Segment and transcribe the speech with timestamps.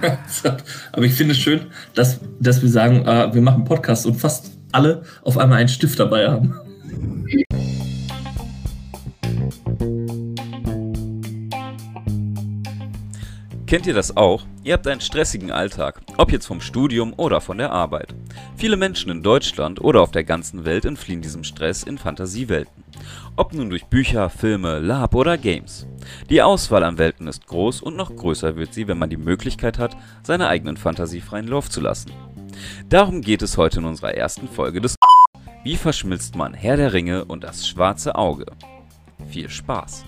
[0.92, 4.52] Aber ich finde es schön, dass, dass wir sagen, äh, wir machen Podcast und fast
[4.72, 6.54] alle auf einmal einen Stift dabei haben.
[13.66, 14.44] Kennt ihr das auch?
[14.62, 18.14] Ihr habt einen stressigen Alltag, ob jetzt vom Studium oder von der Arbeit.
[18.56, 22.84] Viele Menschen in Deutschland oder auf der ganzen Welt entfliehen diesem Stress in Fantasiewelten.
[23.38, 25.86] Ob nun durch Bücher, Filme, Lab oder Games.
[26.30, 29.78] Die Auswahl an Welten ist groß und noch größer wird sie, wenn man die Möglichkeit
[29.78, 32.12] hat, seiner eigenen Fantasie freien Lauf zu lassen.
[32.88, 34.96] Darum geht es heute in unserer ersten Folge des
[35.64, 38.46] Wie verschmilzt man Herr der Ringe und das schwarze Auge?
[39.28, 40.06] Viel Spaß!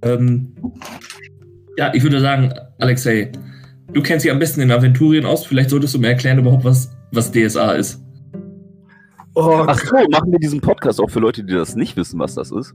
[0.00, 0.54] Ähm,
[1.76, 3.30] ja, ich würde sagen, Alexei,
[3.92, 5.44] du kennst dich am besten in Aventurien aus.
[5.44, 8.02] Vielleicht solltest du mir erklären überhaupt, was, was DSA ist.
[9.34, 12.34] Oh, Ach so, machen wir diesen Podcast auch für Leute, die das nicht wissen, was
[12.34, 12.74] das ist?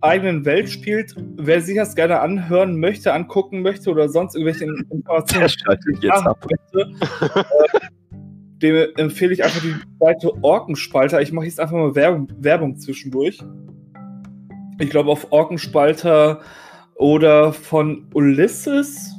[0.00, 1.14] eigenen Welt spielt.
[1.36, 5.48] Wer sich das gerne anhören möchte, angucken möchte oder sonst irgendwelche Informationen
[6.00, 6.46] jetzt ab.
[6.72, 6.90] Möchte,
[7.34, 7.80] äh,
[8.58, 11.20] dem empfehle ich einfach die Seite Orkenspalter.
[11.20, 13.42] Ich mache jetzt einfach mal Werbung, Werbung zwischendurch.
[14.78, 16.40] Ich glaube, auf Orkenspalter
[16.94, 19.12] oder von Ulysses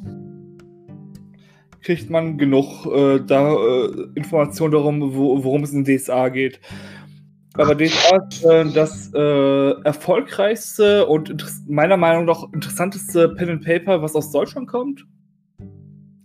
[1.82, 6.60] kriegt man genug äh, da, äh, Informationen darum, wo, worum es in DSA geht.
[7.54, 14.02] Aber DSA ist äh, das äh, erfolgreichste und meiner Meinung nach interessanteste Pen and Paper,
[14.02, 15.06] was aus Deutschland kommt.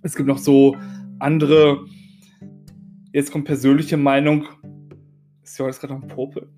[0.02, 0.76] Es gibt noch so
[1.18, 1.84] andere
[3.12, 4.46] Jetzt kommt persönliche Meinung.
[5.42, 6.48] Ist ja jetzt gerade am Popel?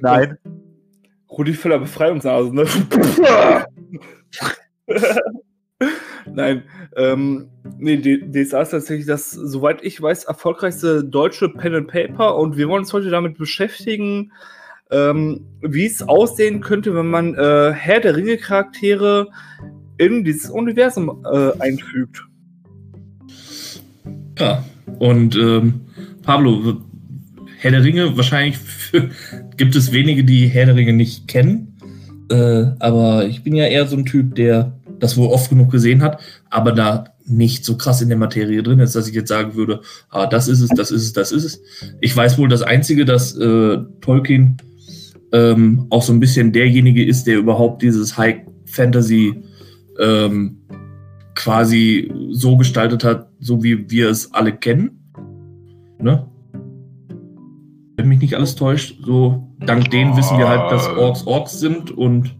[0.00, 0.38] Nein.
[1.30, 2.66] Rudi Völler Befreiungsnase, ne?
[6.32, 6.62] Nein,
[6.96, 12.56] ähm, nee, DSA ist tatsächlich das, soweit ich weiß, erfolgreichste deutsche Pen and Paper und
[12.56, 14.32] wir wollen uns heute damit beschäftigen,
[14.90, 19.28] ähm, wie es aussehen könnte, wenn man äh, Herr der Ringe Charaktere
[19.98, 22.24] in dieses Universum äh, einfügt.
[24.38, 24.64] Ja,
[24.98, 25.86] und ähm,
[26.24, 26.80] Pablo,
[27.58, 28.58] Herr der Ringe, wahrscheinlich
[29.56, 31.76] gibt es wenige, die Herr der Ringe nicht kennen.
[32.30, 36.02] Äh, aber ich bin ja eher so ein Typ, der das wohl oft genug gesehen
[36.02, 36.20] hat,
[36.50, 39.80] aber da nicht so krass in der Materie drin ist, dass ich jetzt sagen würde,
[40.10, 41.62] ah, das ist es, das ist es, das ist es.
[42.00, 44.56] Ich weiß wohl das Einzige, dass äh, Tolkien
[45.32, 49.34] ähm, auch so ein bisschen derjenige ist, der überhaupt dieses High Fantasy
[49.98, 50.58] ähm,
[51.34, 55.03] quasi so gestaltet hat, so wie wir es alle kennen.
[56.04, 56.28] Ne?
[57.96, 61.90] Wenn mich nicht alles täuscht, so dank denen wissen wir halt, dass Orks Orks sind
[61.90, 62.36] und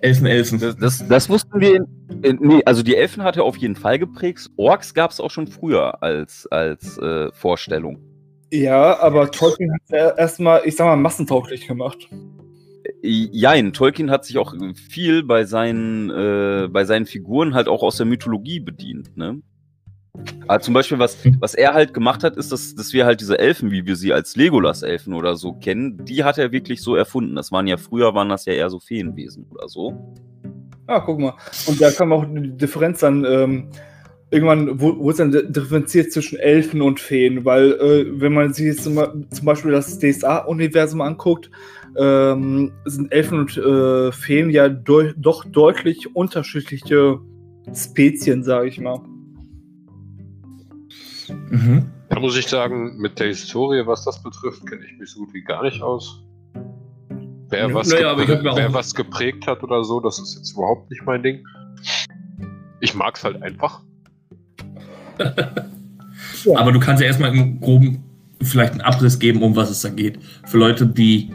[0.00, 0.58] Elfen Elfen.
[0.58, 1.76] Das, das, das wussten wir.
[1.76, 1.86] In,
[2.22, 4.50] in, nee, also die Elfen hat er auf jeden Fall geprägt.
[4.56, 7.98] Orks gab es auch schon früher als, als äh, Vorstellung.
[8.50, 12.08] Ja, aber Tolkien hat es erstmal, ich sag mal, massentauglich gemacht.
[13.02, 14.54] Jein, Tolkien hat sich auch
[14.88, 19.42] viel bei seinen, äh, bei seinen Figuren halt auch aus der Mythologie bedient, ne?
[20.48, 21.36] Aber zum Beispiel, was, hm.
[21.40, 24.12] was er halt gemacht hat, ist, dass, dass wir halt diese Elfen, wie wir sie
[24.12, 27.34] als Legolas-Elfen oder so kennen, die hat er wirklich so erfunden.
[27.34, 30.14] Das waren ja früher, waren das ja eher so Feenwesen oder so.
[30.86, 31.34] Ah, guck mal.
[31.66, 33.70] Und da kam auch die Differenz dann, ähm,
[34.30, 38.84] irgendwann wurde es dann differenziert zwischen Elfen und Feen, weil äh, wenn man sich jetzt
[38.84, 41.50] zum, zum Beispiel das DSA-Universum anguckt,
[41.96, 47.18] ähm, sind Elfen und äh, Feen ja do doch deutlich unterschiedliche
[47.74, 49.00] Spezien, sage ich mal.
[51.28, 51.90] Mhm.
[52.08, 55.34] Da muss ich sagen, mit der Historie, was das betrifft, kenne ich mich so gut
[55.34, 56.22] wie gar nicht aus.
[57.48, 61.22] Wer, was, naja, wer was geprägt hat oder so, das ist jetzt überhaupt nicht mein
[61.22, 61.44] Ding.
[62.80, 63.82] Ich mag es halt einfach.
[65.18, 66.58] ja.
[66.58, 68.04] Aber du kannst ja erstmal im Groben
[68.42, 70.18] vielleicht einen Abriss geben, um was es da geht.
[70.44, 71.30] Für Leute, die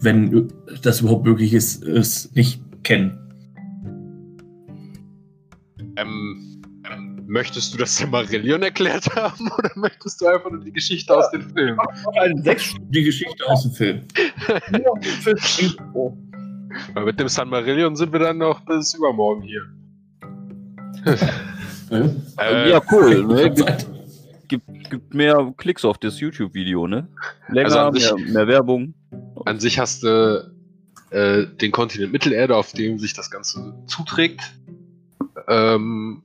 [0.00, 3.18] wenn das überhaupt möglich ist, es nicht kennen.
[5.96, 6.47] Ähm,
[7.28, 11.42] möchtest du das Silmarillion erklärt haben oder möchtest du einfach nur die Geschichte aus dem
[11.42, 11.78] Film?
[12.88, 14.06] Die Geschichte aus dem Film.
[16.94, 19.62] Weil mit dem Silmarillion sind wir dann noch bis übermorgen hier.
[22.40, 23.24] äh, ja, cool.
[23.28, 23.50] Ne?
[24.48, 27.06] Gibt, gibt, mehr Klicks auf das YouTube-Video, ne?
[27.48, 28.94] Länger, also mehr, mehr Werbung.
[29.44, 30.50] An sich hast du
[31.10, 34.40] äh, den Kontinent Mittelerde, auf dem sich das Ganze zuträgt.
[35.48, 36.22] Ähm,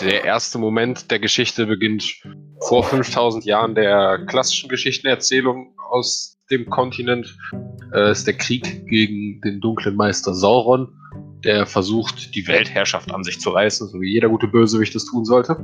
[0.00, 2.22] der erste Moment der Geschichte beginnt
[2.60, 7.36] vor 5000 Jahren der klassischen Geschichtenerzählung aus dem Kontinent.
[7.92, 10.88] äh, ist der Krieg gegen den dunklen Meister Sauron,
[11.44, 15.24] der versucht, die Weltherrschaft an sich zu reißen, so wie jeder gute Bösewicht es tun
[15.24, 15.56] sollte.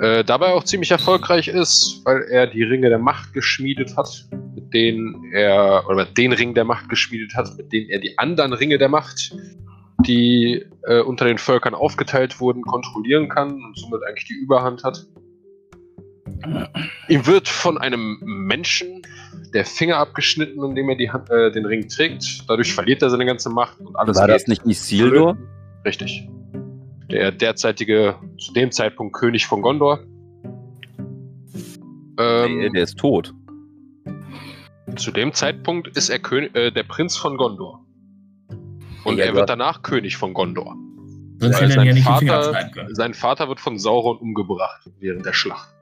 [0.00, 4.72] Äh, dabei auch ziemlich erfolgreich ist, weil er die Ringe der Macht geschmiedet hat, mit
[4.74, 8.78] denen er, oder den Ring der Macht geschmiedet hat, mit denen er die anderen Ringe
[8.78, 9.36] der Macht,
[10.02, 15.06] die äh, unter den Völkern aufgeteilt wurden, kontrollieren kann und somit eigentlich die Überhand hat.
[17.08, 19.02] Ihm wird von einem Menschen
[19.54, 22.48] der Finger abgeschnitten, indem er die Hand, äh, den Ring trägt.
[22.48, 24.16] Dadurch verliert er seine ganze Macht und alles.
[24.16, 25.36] War das nicht Isildur?
[25.84, 26.28] Richtig.
[27.10, 30.00] Der derzeitige, zu dem Zeitpunkt König von Gondor.
[32.18, 33.34] Ähm, nee, der ist tot.
[34.96, 37.84] Zu dem Zeitpunkt ist er König, äh, der Prinz von Gondor.
[39.04, 40.76] Und ja, er wird danach König von Gondor.
[41.38, 45.74] Sonst äh, sein, ja Vater, sein Vater wird von Sauron umgebracht während der Schlacht.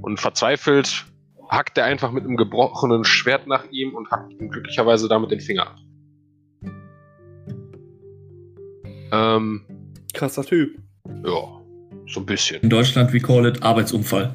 [0.00, 1.04] Und verzweifelt
[1.50, 5.40] hackt er einfach mit einem gebrochenen Schwert nach ihm und hackt ihm glücklicherweise damit den
[5.40, 5.76] Finger ab.
[9.12, 9.62] Ähm,
[10.14, 10.78] Krasser Typ.
[11.24, 11.60] Ja,
[12.06, 12.62] so ein bisschen.
[12.62, 14.34] In Deutschland, we call it Arbeitsunfall.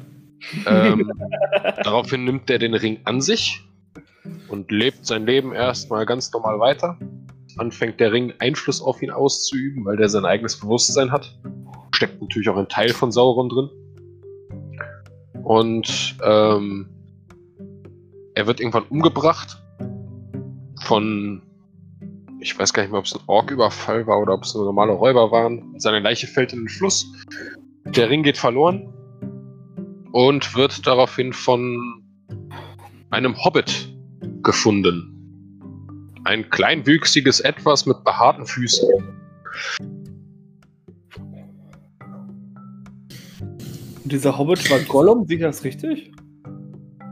[0.66, 1.10] Ähm,
[1.82, 3.64] daraufhin nimmt er den Ring an sich
[4.48, 6.98] und lebt sein Leben erstmal ganz normal weiter.
[7.56, 11.38] Dann fängt der Ring Einfluss auf ihn auszuüben, weil der sein eigenes Bewusstsein hat.
[11.92, 13.70] Steckt natürlich auch ein Teil von Sauron drin.
[15.42, 16.88] Und ähm,
[18.34, 19.62] er wird irgendwann umgebracht
[20.82, 21.42] von,
[22.40, 24.92] ich weiß gar nicht mehr, ob es ein Ork-Überfall war oder ob es nur normale
[24.92, 25.74] Räuber waren.
[25.78, 27.10] Seine Leiche fällt in den Fluss.
[27.84, 28.92] Der Ring geht verloren
[30.12, 32.02] und wird daraufhin von
[33.10, 33.95] einem Hobbit
[34.46, 35.12] gefunden.
[36.24, 38.88] Ein kleinwüchsiges Etwas mit behaarten Füßen.
[44.08, 46.12] dieser Hobbit war Gollum, sehe ich das richtig?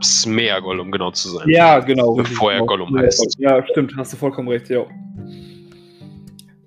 [0.03, 1.49] Smeagol, um genau zu sein.
[1.49, 2.15] Ja, genau.
[2.15, 3.37] Bevor er Gollum heißt.
[3.39, 4.85] Ja, stimmt, hast du vollkommen recht, ja.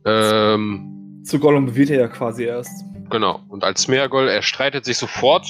[0.06, 2.84] Ähm, Zu Gollum wird er ja quasi erst.
[3.10, 3.42] Genau.
[3.48, 5.48] Und als Smeagol, er streitet sich sofort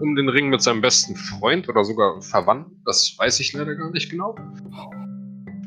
[0.00, 2.82] um den Ring mit seinem besten Freund oder sogar Verwandten.
[2.84, 4.34] Das weiß ich leider gar nicht genau.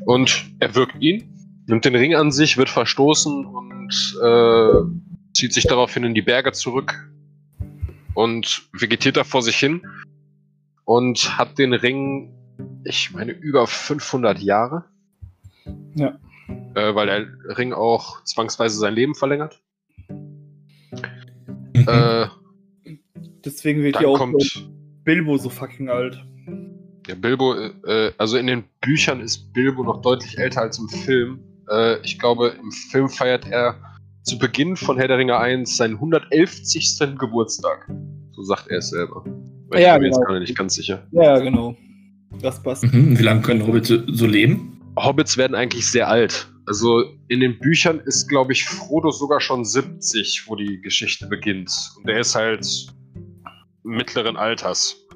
[0.06, 1.32] Und er wirkt ihn,
[1.66, 6.52] nimmt den Ring an sich, wird verstoßen und äh, zieht sich daraufhin in die Berge
[6.52, 6.94] zurück
[8.14, 9.82] und vegetiert da vor sich hin
[10.84, 12.32] und hat den Ring,
[12.84, 14.84] ich meine, über 500 Jahre.
[15.94, 16.18] Ja.
[16.74, 19.60] Äh, weil der Ring auch zwangsweise sein Leben verlängert.
[20.08, 21.86] Mhm.
[21.86, 22.26] Äh,
[23.44, 24.68] Deswegen wird ja auch kommt,
[25.04, 26.24] Bilbo so fucking alt.
[27.06, 31.40] Ja, Bilbo, äh, also in den Büchern ist Bilbo noch deutlich älter als im Film.
[31.70, 33.76] Äh, ich glaube, im Film feiert er
[34.22, 36.62] zu Beginn von Herr der Ringe 1 seinen 111.
[37.18, 37.90] Geburtstag.
[38.32, 39.22] So sagt er es selber.
[39.68, 40.16] Weil ja, ich bin genau.
[40.16, 41.06] jetzt gerade nicht ganz sicher.
[41.12, 41.76] Ja, genau.
[42.40, 42.84] Das passt.
[42.84, 43.18] Mhm.
[43.18, 44.80] Wie lange können Hobbits so leben?
[44.96, 46.48] Hobbits werden eigentlich sehr alt.
[46.66, 51.70] Also in den Büchern ist, glaube ich, Frodo sogar schon 70, wo die Geschichte beginnt.
[51.96, 52.86] Und der ist halt
[53.84, 55.06] mittleren Alters.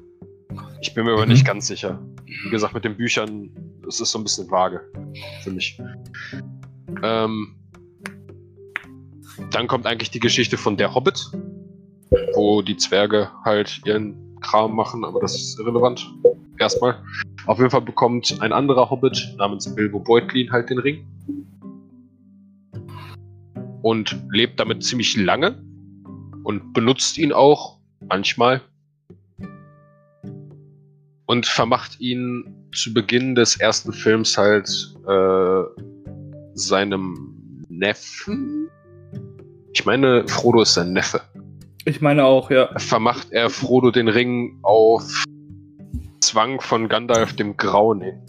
[0.81, 1.33] Ich bin mir aber mhm.
[1.33, 2.01] nicht ganz sicher.
[2.25, 3.49] Wie gesagt, mit den Büchern,
[3.87, 4.81] ist so ein bisschen vage
[5.41, 5.81] für mich.
[7.03, 7.55] Ähm,
[9.51, 11.31] dann kommt eigentlich die Geschichte von Der Hobbit,
[12.35, 16.07] wo die Zwerge halt ihren Kram machen, aber das ist irrelevant.
[16.59, 17.01] Erstmal.
[17.47, 21.07] Auf jeden Fall bekommt ein anderer Hobbit namens Bilbo Beutlin halt den Ring.
[23.81, 25.63] Und lebt damit ziemlich lange
[26.43, 27.78] und benutzt ihn auch
[28.09, 28.61] manchmal.
[31.25, 34.67] Und vermacht ihn zu Beginn des ersten Films halt
[35.07, 35.63] äh,
[36.53, 38.67] seinem Neffen.
[39.73, 41.21] Ich meine, Frodo ist sein Neffe.
[41.85, 42.69] Ich meine auch, ja.
[42.77, 45.23] Vermacht er Frodo den Ring auf
[46.21, 48.21] Zwang von Gandalf dem Grauen hin.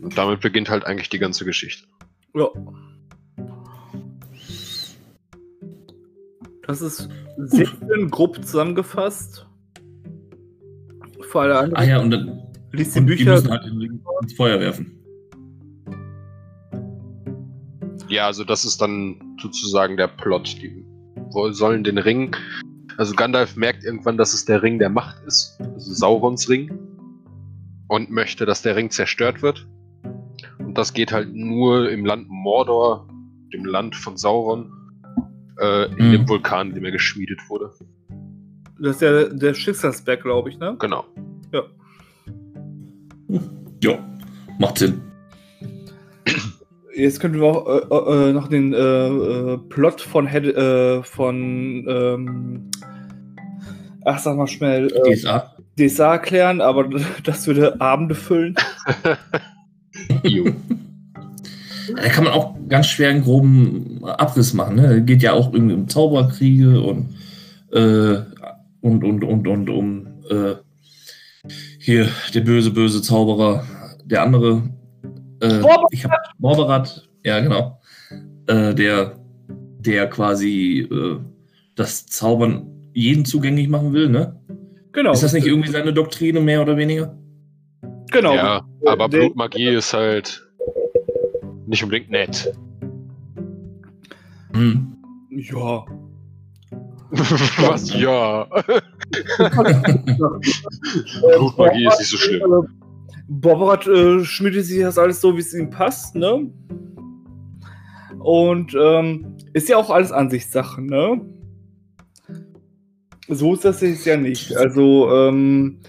[0.00, 1.86] Und damit beginnt halt eigentlich die ganze Geschichte.
[2.34, 2.48] Ja.
[6.72, 9.46] Das ist sehr schön grob zusammengefasst.
[11.28, 11.74] Vor allem.
[11.74, 13.24] Ah ja, und dann liest die und Bücher.
[13.24, 14.98] Die müssen halt ins Feuer werfen.
[18.08, 20.56] Ja, also das ist dann sozusagen der Plot.
[20.62, 20.84] Die
[21.52, 22.34] sollen den Ring
[22.98, 26.70] also Gandalf merkt irgendwann, dass es der Ring der Macht ist, also Saurons Ring,
[27.88, 29.66] und möchte, dass der Ring zerstört wird.
[30.58, 33.08] Und das geht halt nur im Land Mordor,
[33.52, 34.72] dem Land von Sauron,
[35.62, 36.12] äh, in mhm.
[36.12, 37.70] dem Vulkan, in dem er geschmiedet wurde.
[38.80, 40.76] Das ist ja der Schicksalsberg, glaube ich, ne?
[40.78, 41.04] Genau.
[41.52, 41.62] Ja.
[43.80, 43.98] Ja,
[44.58, 45.00] macht Sinn.
[46.94, 51.86] Jetzt könnten wir auch äh, äh, noch den äh, äh Plot von, Head, äh, von
[51.88, 52.70] ähm,
[54.04, 55.54] ach sag mal schnell, DSA?
[55.78, 56.88] DSA erklären, aber
[57.24, 58.56] das würde Abende füllen.
[61.96, 64.76] Da kann man auch ganz schwer einen groben Abriss machen.
[64.76, 65.02] Ne?
[65.02, 67.14] Geht ja auch irgendwie um Zauberkriege und,
[67.70, 68.22] äh,
[68.80, 70.54] und, und, und, und um äh,
[71.78, 73.62] hier der böse, böse Zauberer,
[74.06, 74.62] der andere.
[75.42, 75.60] Äh,
[75.90, 77.78] ich habe Morberat, ja genau.
[78.46, 79.18] Äh, der,
[79.78, 81.18] der quasi äh,
[81.74, 84.40] das Zaubern jeden zugänglich machen will, ne?
[84.92, 85.12] Genau.
[85.12, 87.14] Ist das nicht irgendwie seine Doktrine mehr oder weniger?
[88.10, 88.34] Genau.
[88.34, 90.42] Ja, aber Blutmagie ist halt
[91.66, 92.52] nicht unbedingt nett.
[94.54, 94.96] Hm.
[95.30, 95.84] Ja.
[97.12, 97.92] Was?
[97.94, 98.46] Ja.
[101.36, 102.68] Blutmagie ist nicht so schlimm.
[103.28, 106.50] Bobarat äh, schmiedet sich das alles so, wie es ihm passt, ne?
[108.18, 111.20] Und ähm, ist ja auch alles Ansichtssache, ne?
[113.28, 114.56] So ist das jetzt ja nicht.
[114.56, 115.80] Also, ähm,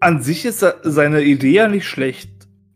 [0.00, 2.33] an sich ist seine Idee ja nicht schlecht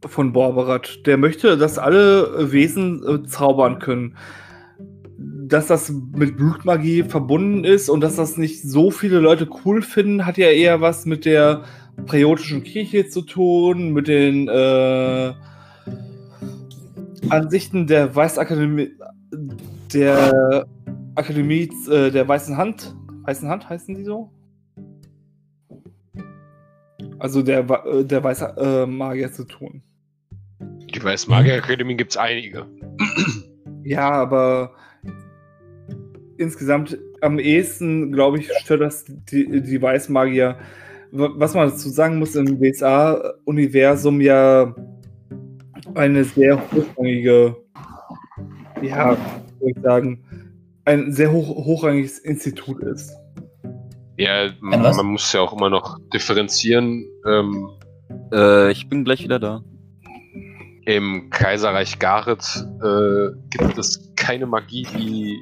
[0.09, 1.07] von Borberat.
[1.07, 4.17] Der möchte, dass alle Wesen äh, zaubern können.
[5.19, 10.27] Dass das mit Blutmagie verbunden ist und dass das nicht so viele Leute cool finden,
[10.27, 11.65] hat ja eher was mit der
[12.07, 15.33] präotischen Kirche zu tun, mit den äh,
[17.29, 18.91] Ansichten der Weißakademie,
[19.93, 20.67] der
[21.15, 22.95] Akademie äh, der Weißen Hand.
[23.25, 24.31] Weißen Hand heißen die so?
[27.19, 29.83] Also der, äh, der Weiße äh, Magier zu tun.
[30.95, 32.67] Die Weiße Magier-Akademie gibt es einige.
[33.85, 34.75] Ja, aber
[36.37, 40.59] insgesamt am ehesten, glaube ich, stört das die, die Weißmagier.
[41.11, 44.75] Was man dazu sagen muss, im WSA-Universum ja
[45.95, 47.57] eine sehr hochrangige,
[48.83, 49.17] ja,
[49.59, 50.25] würde ich sagen,
[50.85, 53.13] ein sehr hoch, hochrangiges Institut ist.
[54.17, 57.07] Ja, man, man muss ja auch immer noch differenzieren.
[57.27, 57.71] Ähm,
[58.33, 59.63] äh, ich bin gleich wieder da.
[60.89, 65.39] Im Kaiserreich Gareth äh, gibt es keine Magie, die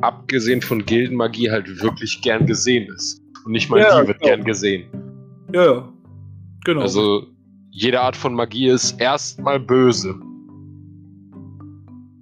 [0.00, 3.20] abgesehen von Gildenmagie halt wirklich gern gesehen ist.
[3.44, 4.36] Und nicht mal ja, die wird genau.
[4.36, 4.86] gern gesehen.
[5.52, 5.92] Ja,
[6.64, 6.80] genau.
[6.80, 7.26] Also
[7.72, 10.18] jede Art von Magie ist erstmal böse.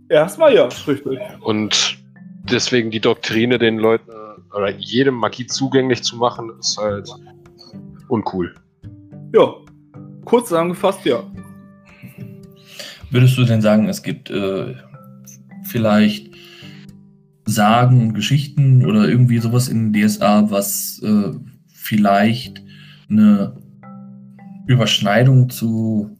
[0.08, 1.16] Erstmal ja, richtig.
[1.42, 1.96] Und
[2.50, 4.10] deswegen die Doktrine den Leuten
[4.52, 7.08] oder jedem Magie zugänglich zu machen, ist halt
[8.08, 8.52] uncool.
[9.32, 9.54] Ja,
[10.24, 11.22] kurz zusammengefasst, ja.
[13.12, 14.74] Würdest du denn sagen, es gibt äh,
[15.64, 16.30] vielleicht
[17.44, 21.32] Sagen, Geschichten oder irgendwie sowas in DSA, was äh,
[21.72, 22.62] vielleicht
[23.10, 23.56] eine
[24.66, 26.16] Überschneidung zu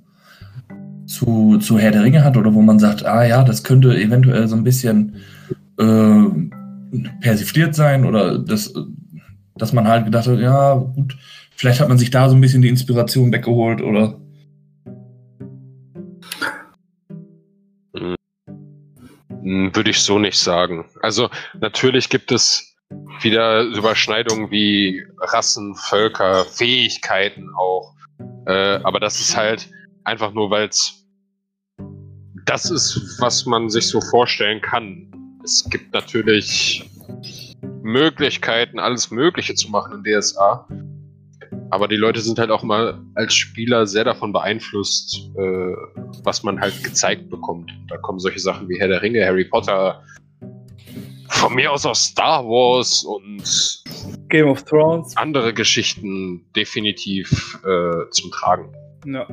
[1.07, 4.49] zu, zu Herr der Ringe hat oder wo man sagt, ah ja, das könnte eventuell
[4.49, 5.17] so ein bisschen
[5.79, 6.25] äh,
[7.21, 8.73] persifliert sein oder das,
[9.57, 11.17] dass man halt gedacht hat, ja, gut,
[11.55, 14.19] vielleicht hat man sich da so ein bisschen die Inspiration weggeholt oder.
[19.43, 20.89] Würde ich so nicht sagen.
[21.03, 21.29] Also
[21.61, 22.77] natürlich gibt es
[23.21, 27.95] wieder Überschneidungen wie Rassen, Völker, Fähigkeiten auch.
[28.47, 29.69] Äh, aber das ist halt
[30.05, 31.03] einfach nur, weil es
[32.45, 35.11] das ist, was man sich so vorstellen kann.
[35.45, 36.85] Es gibt natürlich
[37.83, 40.67] Möglichkeiten, alles Mögliche zu machen in DSA.
[41.73, 45.73] Aber die Leute sind halt auch mal als Spieler sehr davon beeinflusst, äh,
[46.23, 47.73] was man halt gezeigt bekommt.
[47.89, 50.03] Da kommen solche Sachen wie Herr der Ringe, Harry Potter,
[51.31, 53.83] von mir aus auch Star Wars und
[54.29, 55.17] Game of Thrones.
[55.17, 58.71] Andere Geschichten definitiv äh, zum Tragen.
[59.07, 59.27] Ja.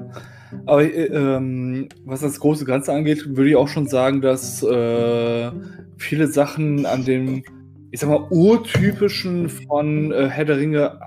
[0.65, 5.51] Aber äh, ähm, was das große Ganze angeht, würde ich auch schon sagen, dass äh,
[5.97, 7.43] viele Sachen an dem,
[7.91, 11.01] ich sag mal, urtypischen von äh, Herr der Ringe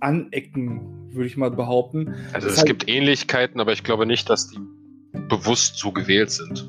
[0.00, 2.14] anecken, würde ich mal behaupten.
[2.32, 4.58] Also das es heißt, gibt Ähnlichkeiten, aber ich glaube nicht, dass die
[5.28, 6.68] bewusst so gewählt sind.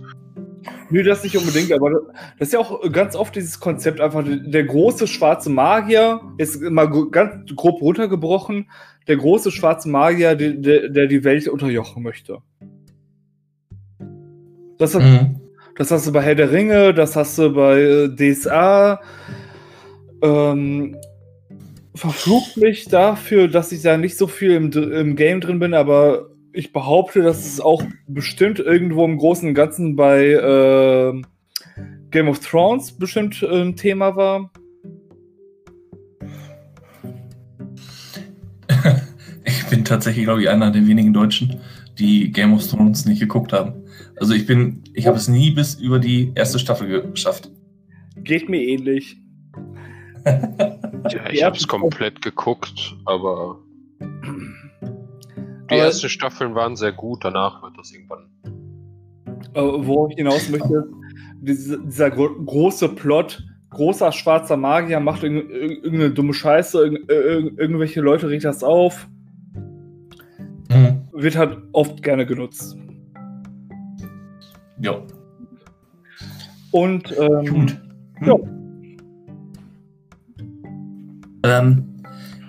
[0.90, 1.92] Nö, das nicht unbedingt, aber
[2.38, 6.86] das ist ja auch ganz oft dieses Konzept, einfach der große schwarze Magier, ist mal
[7.10, 8.70] ganz grob runtergebrochen,
[9.08, 12.40] der große schwarze Magier, der, der, der die Welt unterjochen möchte.
[14.78, 15.40] Das, hat, mhm.
[15.78, 19.00] das hast du bei Herr der Ringe, das hast du bei äh, DSA.
[20.22, 20.98] Ähm,
[22.02, 26.32] verflucht mich dafür, dass ich da nicht so viel im, im Game drin bin, aber
[26.52, 31.22] ich behaupte, dass es auch bestimmt irgendwo im Großen und Ganzen bei äh,
[32.10, 34.52] Game of Thrones bestimmt äh, ein Thema war.
[39.46, 41.60] ich bin tatsächlich, glaube ich, einer der wenigen Deutschen,
[42.00, 43.76] die Game of Thrones nicht geguckt haben.
[44.16, 47.52] Also ich bin, ich habe es nie bis über die erste Staffel geschafft.
[48.24, 49.21] Geht mir ähnlich.
[50.26, 53.58] Ja, ich hab's komplett geguckt, aber
[54.00, 58.28] die aber ersten Staffeln waren sehr gut, danach wird das irgendwann.
[59.54, 60.88] Wo ich hinaus möchte,
[61.42, 67.58] dieser, dieser gro große Plot, großer schwarzer Magier macht irg irgendeine dumme Scheiße, irg irg
[67.58, 69.08] irgendwelche Leute regt das auf.
[70.70, 71.02] Mhm.
[71.14, 72.78] Wird halt oft gerne genutzt.
[74.80, 75.02] Ja.
[76.72, 77.78] Und ähm, Gut.
[78.16, 78.28] Hm.
[78.28, 78.61] Ja.
[81.52, 82.04] Ähm,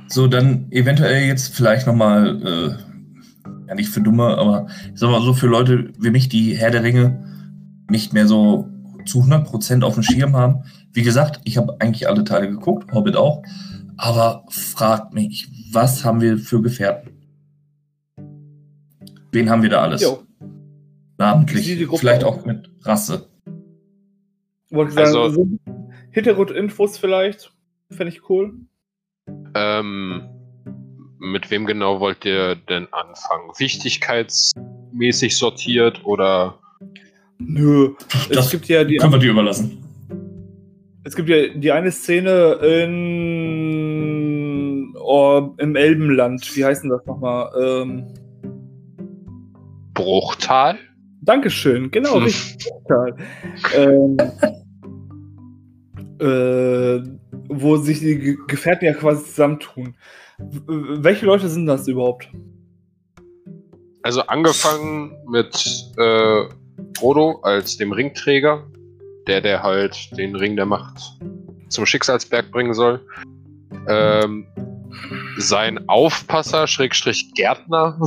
[0.08, 5.22] so, dann eventuell jetzt vielleicht nochmal, äh, ja nicht für Dumme, aber ich sag mal
[5.22, 7.24] so für Leute wie mich, die Herr der Ringe
[7.90, 8.68] nicht mehr so
[9.06, 10.64] zu 100% auf dem Schirm haben.
[10.92, 13.42] Wie gesagt, ich habe eigentlich alle Teile geguckt, Hobbit auch,
[13.96, 17.12] aber fragt mich, was haben wir für Gefährten?
[19.32, 20.02] Wen haben wir da alles?
[20.02, 20.22] Jo.
[21.16, 23.28] Namentlich, vielleicht auch mit Rasse.
[24.70, 25.46] Wollte ich sagen, also,
[26.10, 27.52] Hintergrundinfos vielleicht,
[27.90, 28.54] fände ich cool.
[29.54, 30.28] Ähm,
[31.18, 33.50] mit wem genau wollt ihr denn anfangen?
[33.56, 36.58] Wichtigkeitsmäßig sortiert oder?
[37.38, 37.94] Nö,
[38.28, 38.96] das es gibt ja die.
[38.96, 39.78] Können wir dir überlassen.
[41.04, 43.32] Es gibt ja die eine Szene in
[44.96, 46.56] oh, im Elbenland.
[46.56, 47.50] Wie heißt denn das nochmal?
[47.60, 48.06] Ähm,
[49.94, 50.78] Bruchtal?
[51.20, 52.22] Dankeschön, genau, hm.
[52.24, 52.70] richtig.
[52.70, 53.14] Bruchtal.
[53.76, 54.16] ähm,
[56.20, 57.02] äh,
[57.60, 59.94] wo sich die Gefährten ja quasi zusammentun.
[60.38, 62.28] Welche Leute sind das überhaupt?
[64.02, 65.54] Also angefangen mit
[65.96, 66.44] äh,
[66.98, 68.66] Frodo als dem Ringträger,
[69.26, 71.00] der, der halt den Ring der Macht
[71.68, 73.00] zum Schicksalsberg bringen soll.
[73.88, 74.46] Ähm,
[75.38, 77.98] sein Aufpasser, Schrägstrich Gärtner,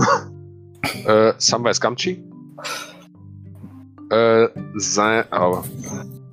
[1.06, 2.24] äh, Samwise Gamgee.
[4.12, 5.64] Äh, sein, aber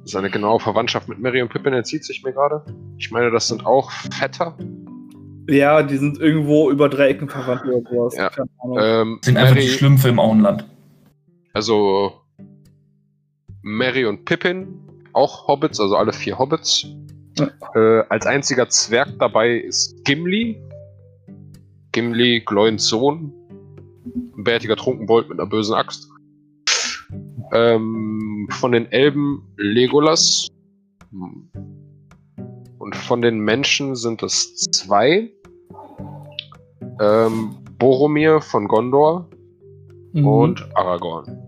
[0.04, 2.64] seine genaue Verwandtschaft mit Mary und Pippin entzieht sich mir gerade.
[2.98, 4.56] Ich meine, das sind auch Vetter.
[5.48, 8.16] Ja, die sind irgendwo über drei Ecken verwandt oder sowas.
[8.16, 8.30] Ja.
[8.78, 10.64] Ähm, sind Mary, einfach die Schlümpfe im Auenland.
[11.52, 12.12] Also
[13.62, 14.68] Mary und Pippin,
[15.12, 16.86] auch Hobbits, also alle vier Hobbits.
[17.38, 17.48] Ja.
[17.74, 20.62] Äh, als einziger Zwerg dabei ist Gimli.
[21.92, 23.32] Gimli, Gloins Sohn.
[24.36, 26.11] Ein bärtiger Trunkenbold mit einer bösen Axt.
[27.52, 30.48] Ähm, von den Elben Legolas.
[32.78, 35.30] Und von den Menschen sind es zwei.
[37.00, 39.28] Ähm, Boromir von Gondor
[40.12, 40.26] mhm.
[40.26, 41.38] und Aragorn.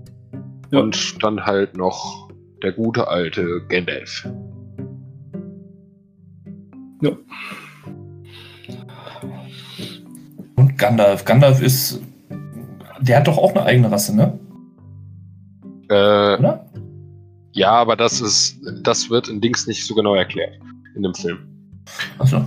[0.70, 0.80] Ja.
[0.80, 2.28] Und dann halt noch
[2.62, 4.28] der gute alte Gandalf.
[7.02, 7.10] Ja.
[10.56, 11.24] Und Gandalf.
[11.24, 12.00] Gandalf ist.
[13.00, 14.38] Der hat doch auch eine eigene Rasse, ne?
[15.94, 16.66] Äh, Oder?
[17.52, 20.58] Ja, aber das ist, das wird in Dings nicht so genau erklärt
[20.96, 21.38] in dem Film.
[22.18, 22.42] Achso.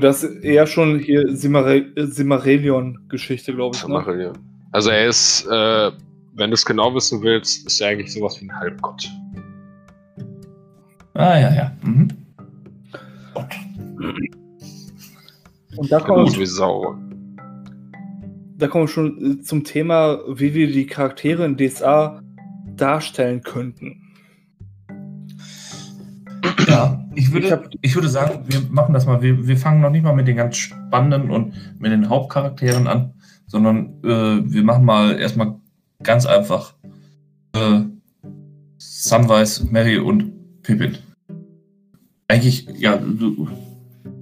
[0.00, 3.86] Das ist eher schon hier Simmarillion-Geschichte, glaube ich.
[3.86, 4.32] Ne?
[4.72, 5.92] Also er ist, äh,
[6.34, 9.08] wenn du es genau wissen willst, ist er eigentlich sowas wie ein Halbgott.
[11.14, 11.70] Ah ja, ja.
[11.82, 12.08] Mhm.
[13.34, 13.54] Gott.
[15.76, 16.96] Und da kommt Gut wie Sau.
[18.56, 22.22] Da kommen wir schon zum Thema, wie wir die Charaktere in DSA
[22.80, 24.02] darstellen könnten.
[26.66, 29.22] Ja, ich würde, ich, hab, ich, würde sagen, wir machen das mal.
[29.22, 33.14] Wir, wir fangen noch nicht mal mit den ganz spannenden und mit den Hauptcharakteren an,
[33.46, 35.56] sondern äh, wir machen mal erstmal
[36.02, 36.74] ganz einfach
[37.54, 37.80] äh,
[38.78, 40.98] Samwise, Mary und Pippin.
[42.28, 43.00] Eigentlich, ja,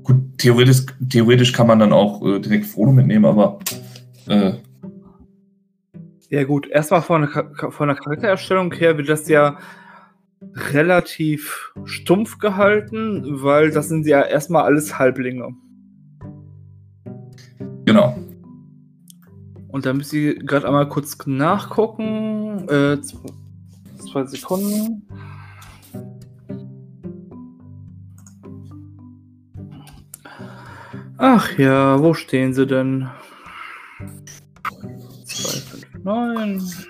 [0.03, 3.59] gut, theoretisch, theoretisch kann man dann auch äh, direkt Frodo mitnehmen, aber
[4.29, 4.53] äh,
[6.31, 9.59] ja gut, erstmal von der, von der Charaktererstellung her wird das ja
[10.73, 15.55] relativ stumpf gehalten, weil das sind ja erstmal alles Halblinge.
[17.85, 18.17] Genau.
[19.69, 22.69] Und da müsste ich gerade einmal kurz nachgucken.
[22.69, 25.07] Äh, zwei Sekunden.
[31.19, 33.09] Ach ja, wo stehen sie denn?
[36.07, 36.87] 259.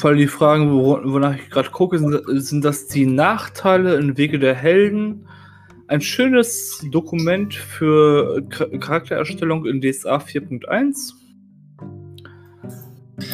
[0.00, 4.54] Weil die Fragen, wonach ich gerade gucke, sind, sind das die Nachteile im Wege der
[4.54, 5.26] Helden.
[5.86, 11.12] Ein schönes Dokument für Charaktererstellung in DSA 4.1.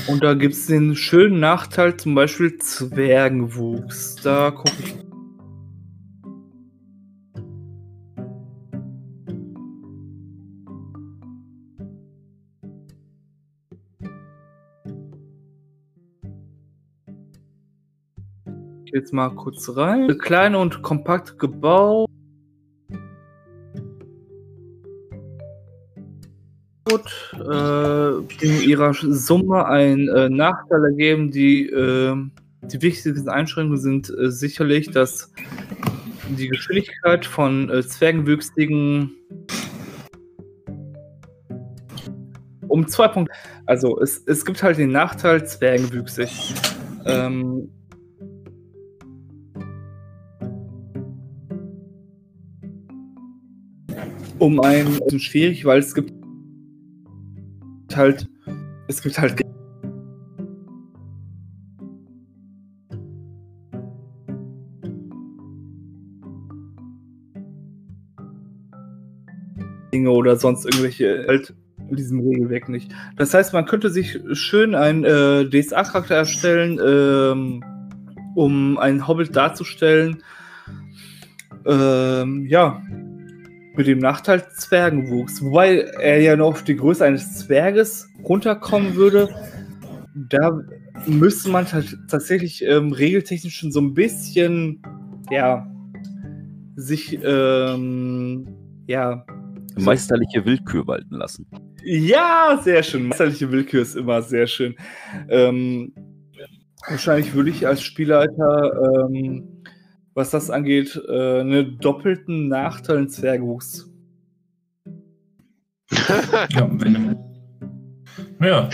[0.09, 4.17] Und da gibt es den schönen Nachteil, zum Beispiel Zwergenwuchs.
[4.17, 5.04] Da gucke ich
[18.95, 20.17] jetzt mal kurz rein.
[20.19, 22.09] Klein und kompakt gebaut.
[27.33, 31.33] Äh, in ihrer Summe einen äh, Nachteil ergeben.
[31.33, 32.15] Die, äh,
[32.63, 35.33] die wichtigsten Einschränkungen sind äh, sicherlich, dass
[36.39, 39.11] die Geschwindigkeit von äh, Zwergenwüchsigen
[42.69, 43.35] um zwei Punkte.
[43.67, 46.55] Also es, es gibt halt den Nachteil Zwergenwüchsig.
[47.07, 47.71] Ähm,
[54.45, 56.13] um ein bisschen schwierig, weil es gibt
[57.95, 58.29] halt
[58.89, 59.41] es gibt halt
[69.95, 71.55] Dinge oder sonst irgendwelche halt
[71.89, 72.93] in diesem Regelwerk nicht.
[73.17, 77.65] Das heißt, man könnte sich schön einen äh, DSA-Charakter erstellen, ähm,
[78.35, 80.23] um einen Hobbit darzustellen.
[81.65, 82.83] Ähm, ja,
[83.77, 85.43] mit dem Nachteil Zwergenwuchs.
[85.43, 89.29] Wobei er ja noch auf die Größe eines Zwerges runterkommen würde.
[90.15, 90.61] Da
[91.07, 91.67] müsste man
[92.09, 94.81] tatsächlich ähm, regeltechnisch schon so ein bisschen,
[95.31, 95.67] ja,
[96.77, 98.47] sich, ähm,
[98.87, 99.25] ja.
[99.77, 101.47] Meisterliche Willkür walten lassen.
[101.85, 103.09] Ja, sehr schön.
[103.09, 104.77] Meisterliche Willkür ist immer sehr schön.
[105.29, 105.93] Ähm,
[106.89, 109.54] wahrscheinlich würde ich als Spielleiter, ähm,
[110.15, 113.91] was das angeht, äh, einen doppelten Nachteil in Zwergwuchs.
[116.51, 117.19] ja, wenn
[118.41, 118.69] Ja.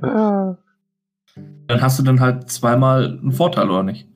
[0.00, 0.56] Ah.
[1.68, 4.08] Dann hast du dann halt zweimal einen Vorteil, oder nicht?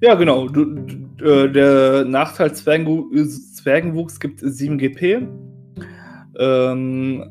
[0.00, 0.48] Ja, genau.
[0.48, 0.76] Du,
[1.22, 5.28] äh, der Nachteil Zwergenwuchs, Zwergenwuchs gibt 7 GP.
[6.38, 7.30] Ähm,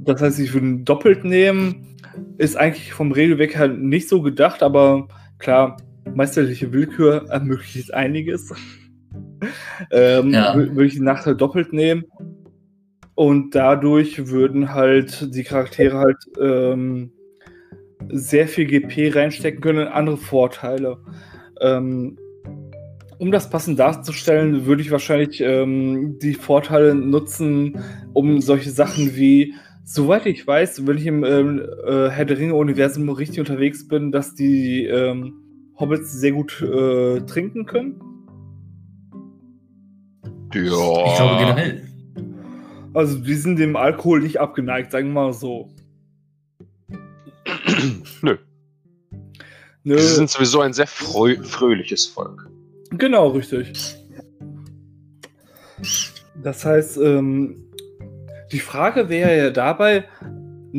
[0.00, 1.96] das heißt, ich würde ihn doppelt nehmen.
[2.38, 5.76] Ist eigentlich vom Regelwerk her nicht so gedacht, aber klar,
[6.14, 8.52] meisterliche Willkür ermöglicht einiges.
[9.90, 10.54] ähm, ja.
[10.54, 12.04] Würde ich den Nachteil doppelt nehmen.
[13.14, 17.12] Und dadurch würden halt die Charaktere halt ähm,
[18.10, 20.98] sehr viel GP reinstecken können, andere Vorteile.
[21.60, 22.18] Ähm,
[23.18, 27.78] um das passend darzustellen, würde ich wahrscheinlich ähm, die Vorteile nutzen,
[28.12, 33.08] um solche Sachen wie, soweit ich weiß, wenn ich im ähm, äh, Herr der Ringe-Universum
[33.08, 35.45] richtig unterwegs bin, dass die ähm,
[35.78, 38.00] Hobbits sehr gut äh, trinken können.
[40.54, 40.62] Ja.
[40.62, 41.82] Ich glaube generell.
[42.94, 45.68] Also, die sind dem Alkohol nicht abgeneigt, sagen wir mal so.
[48.22, 48.38] Nö.
[49.84, 49.98] Nö.
[49.98, 52.48] Sie sind sowieso ein sehr frö fröhliches Volk.
[52.90, 53.96] Genau, richtig.
[56.42, 57.66] Das heißt, ähm,
[58.52, 60.04] die Frage wäre ja dabei,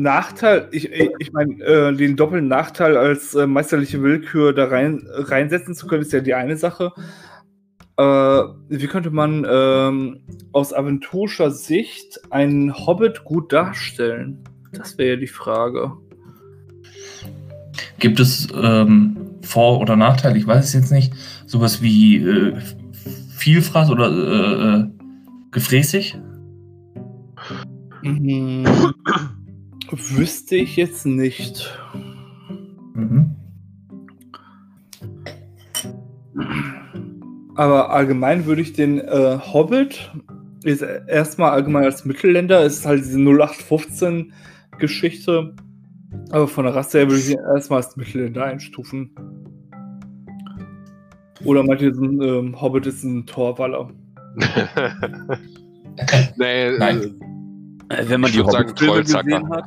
[0.02, 5.74] Nachteil, ich, ich meine, äh, den doppelten Nachteil als äh, meisterliche Willkür da rein, reinsetzen
[5.74, 6.92] zu können, ist ja die eine Sache.
[7.96, 10.20] Äh, wie könnte man ähm,
[10.52, 14.44] aus aventurischer Sicht einen Hobbit gut darstellen?
[14.72, 15.92] Das wäre ja die Frage.
[17.98, 20.38] Gibt es ähm, Vor- oder Nachteile?
[20.38, 21.12] Ich weiß es jetzt nicht
[21.46, 22.56] sowas wie äh,
[23.36, 24.90] Vielfraß oder äh, äh,
[25.50, 26.18] gefräßig?
[28.02, 28.64] Mhm.
[29.90, 31.70] Wüsste ich jetzt nicht.
[32.94, 33.34] Mhm.
[37.56, 40.12] Aber allgemein würde ich den äh, Hobbit
[40.64, 44.32] ist erstmal allgemein als Mittelländer, ist halt diese 0815
[44.78, 45.54] Geschichte.
[46.30, 49.14] Aber von der Rasse her würde ich ihn erstmal als Mittelländer einstufen.
[51.44, 53.90] Oder meint ihr, ein ähm, Hobbit ist ein Torwaller?
[56.36, 57.20] nee, Nein.
[57.88, 59.64] Äh, wenn man die Hobbit-Filme gesehen hat.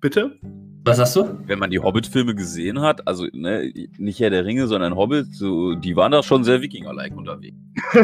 [0.00, 0.38] Bitte?
[0.84, 1.38] Was sagst du?
[1.46, 5.74] Wenn man die Hobbit-Filme gesehen hat, also ne, nicht Herr der Ringe, sondern Hobbit, so,
[5.74, 7.56] die waren da schon sehr Wikinger-like unterwegs.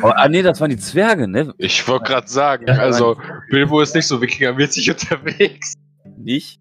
[0.00, 1.52] Aber, ah nee, das waren die Zwerge, ne?
[1.58, 3.16] Ich wollte gerade sagen, also
[3.50, 5.74] Bilbo ist nicht so Wikinger-mäßig unterwegs.
[6.16, 6.60] Nicht?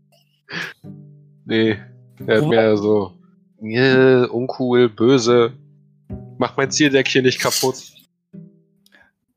[1.46, 1.78] Nee.
[2.26, 3.14] Er hat mehr so,
[3.62, 5.54] yeah, uncool, böse,
[6.40, 7.76] mach mein Zieldeck nicht kaputt.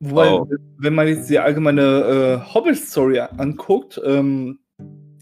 [0.00, 0.48] Wobei, oh.
[0.78, 4.60] wenn man jetzt die allgemeine äh, Hobbit-Story anguckt, ähm,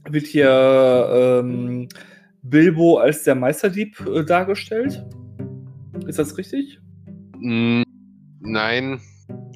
[0.09, 1.89] wird hier ähm,
[2.43, 5.05] Bilbo als der Meisterdieb äh, dargestellt.
[6.07, 6.79] Ist das richtig?
[7.39, 7.83] Mm,
[8.41, 9.01] nein.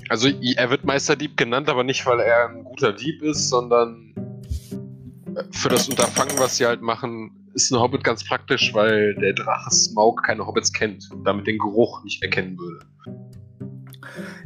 [0.08, 4.14] Also er wird Meisterdieb genannt, aber nicht, weil er ein guter Dieb ist, sondern
[5.52, 9.70] für das Unterfangen, was sie halt machen, ist ein Hobbit ganz praktisch, weil der Drache
[9.70, 12.86] Smaug keine Hobbits kennt und damit den Geruch nicht erkennen würde.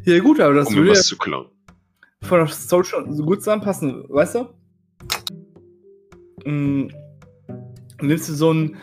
[0.03, 1.47] Ja, gut, aber das um würde was zu klauen.
[2.23, 6.49] von der Story schon so gut zusammenpassen, weißt du?
[6.49, 6.87] Mm,
[8.01, 8.77] nimmst du so einen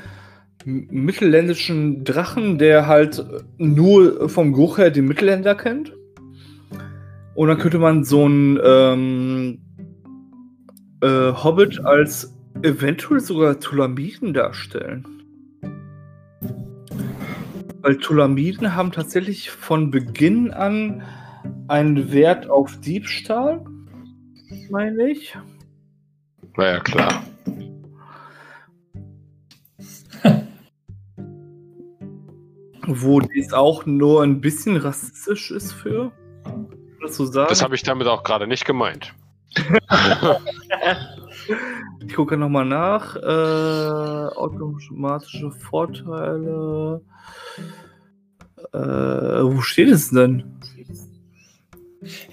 [0.64, 3.24] mittelländischen Drachen, der halt
[3.58, 5.92] nur vom Geruch her den Mittelländer kennt.
[7.34, 9.58] Und dann könnte man so einen ähm,
[11.00, 15.21] äh, Hobbit als eventuell sogar Tulamiden darstellen.
[17.82, 21.02] Weil Tulamiden haben tatsächlich von Beginn an
[21.66, 23.64] einen Wert auf Diebstahl,
[24.70, 25.36] meine ich.
[26.56, 27.24] Naja, klar.
[32.86, 36.12] Wo dies auch nur ein bisschen rassistisch ist für.
[37.00, 37.48] Das, so sagen?
[37.48, 39.12] das habe ich damit auch gerade nicht gemeint.
[42.06, 43.16] ich gucke nochmal nach.
[43.16, 47.00] Äh, automatische Vorteile.
[48.72, 50.44] Äh, wo steht es denn?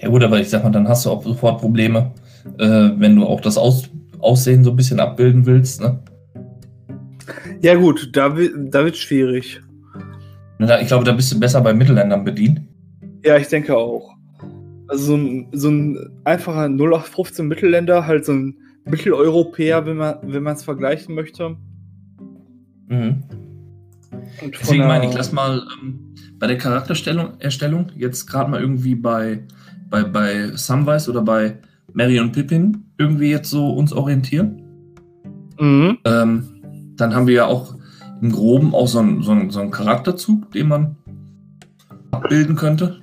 [0.00, 2.12] Ja gut, aber ich sag mal, dann hast du auch sofort Probleme,
[2.58, 3.88] äh, wenn du auch das Aus
[4.20, 5.80] Aussehen so ein bisschen abbilden willst.
[5.80, 5.98] Ne?
[7.62, 9.60] Ja gut, da, da wird schwierig.
[10.58, 12.60] Ich glaube, da bist du besser bei Mittelländern bedient.
[13.24, 14.14] Ja, ich denke auch.
[14.88, 20.46] Also so ein, so ein einfacher 0815 Mittelländer, halt so ein Mitteleuropäer, wenn man wenn
[20.46, 21.56] es vergleichen möchte.
[22.88, 23.22] Mhm.
[24.60, 29.44] Deswegen meine ich, lass mal ähm, bei der Charakterstellung Erstellung jetzt gerade mal irgendwie bei,
[29.88, 31.58] bei, bei Samwise oder bei
[31.92, 34.62] Mary und Pippin irgendwie jetzt so uns orientieren.
[35.58, 35.98] Mhm.
[36.04, 37.74] Ähm, dann haben wir ja auch
[38.20, 40.96] im Groben auch so einen, so einen, so einen Charakterzug, den man
[42.10, 43.00] abbilden könnte.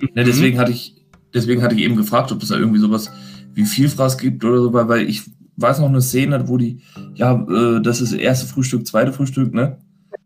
[0.00, 0.08] Mhm.
[0.14, 0.96] Ja, deswegen hatte ich,
[1.34, 3.10] deswegen hatte ich eben gefragt, ob es da irgendwie sowas
[3.56, 5.22] wie Vielfraß gibt oder so, weil, weil ich
[5.56, 6.82] weiß noch eine Szene, wo die,
[7.14, 9.78] ja, äh, das ist erste Frühstück, zweite Frühstück, ne?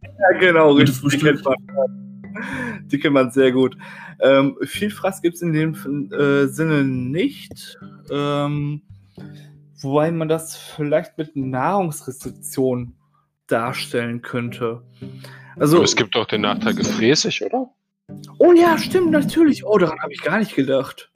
[0.02, 0.96] Ja, genau, richtig.
[0.96, 1.36] Frühstück.
[1.36, 2.22] Die kennt man,
[2.86, 3.78] die kennt man sehr gut.
[4.20, 5.74] Ähm, Vielfraß gibt es in dem
[6.12, 7.78] äh, Sinne nicht.
[8.10, 8.82] Ähm,
[9.80, 12.94] wobei man das vielleicht mit Nahrungsrestriktionen
[13.46, 14.82] darstellen könnte.
[15.56, 17.70] Also, Aber es gibt doch den Nachteil gefräßig, oder?
[18.38, 19.64] Oh ja, stimmt, natürlich.
[19.64, 21.12] Oh, daran habe ich gar nicht gedacht.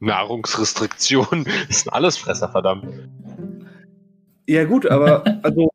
[0.00, 2.86] Nahrungsrestriktionen ist ein Allesfresser, verdammt.
[4.46, 5.70] Ja, gut, aber also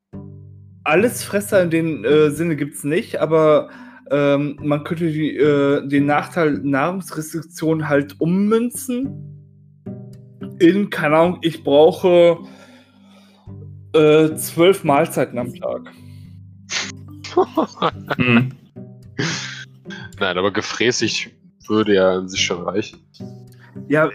[0.83, 3.69] Allesfresser in dem äh, Sinne gibt es nicht, aber
[4.11, 9.29] ähm, man könnte die, äh, den Nachteil Nahrungsrestriktionen halt ummünzen.
[10.59, 12.37] In, keine Ahnung, ich brauche
[13.93, 15.91] äh, zwölf Mahlzeiten am Tag.
[18.17, 18.51] hm.
[20.19, 21.31] Nein, aber gefräßig
[21.67, 23.02] würde ja an sich schon reichen.
[23.87, 24.09] Ja,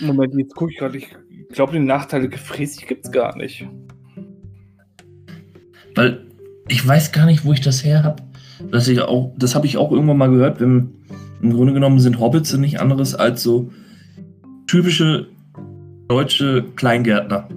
[0.00, 0.98] Moment, jetzt gucke ich gerade.
[0.98, 1.08] Ich
[1.50, 3.66] glaube, die Nachteile gefräßig gibt es gar nicht.
[5.94, 6.26] Weil
[6.68, 8.22] ich weiß gar nicht, wo ich das her habe.
[8.70, 8.90] Das,
[9.36, 10.60] das habe ich auch irgendwann mal gehört.
[10.60, 10.92] Wenn,
[11.42, 13.70] Im Grunde genommen sind Hobbits nicht anderes als so
[14.66, 15.28] typische
[16.08, 17.48] deutsche Kleingärtner.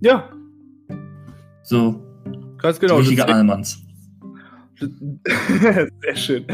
[0.00, 0.28] Ja.
[1.62, 2.02] So.
[2.58, 2.96] Ganz genau.
[2.96, 3.82] Richtige Allmanns.
[4.80, 6.44] Sehr schön.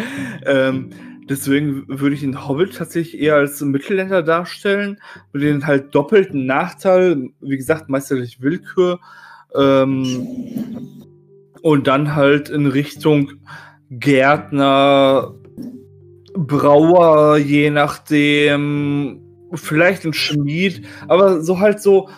[0.45, 0.91] Ähm,
[1.29, 4.99] deswegen würde ich den Hobbit tatsächlich eher als Mittelländer darstellen,
[5.33, 9.01] mit den halt doppelten Nachteil, wie gesagt, meisterlich Willkür.
[9.55, 10.27] Ähm,
[11.63, 13.33] und dann halt in Richtung
[13.91, 15.35] Gärtner,
[16.35, 19.21] Brauer, je nachdem,
[19.55, 22.09] vielleicht ein Schmied, aber so halt so,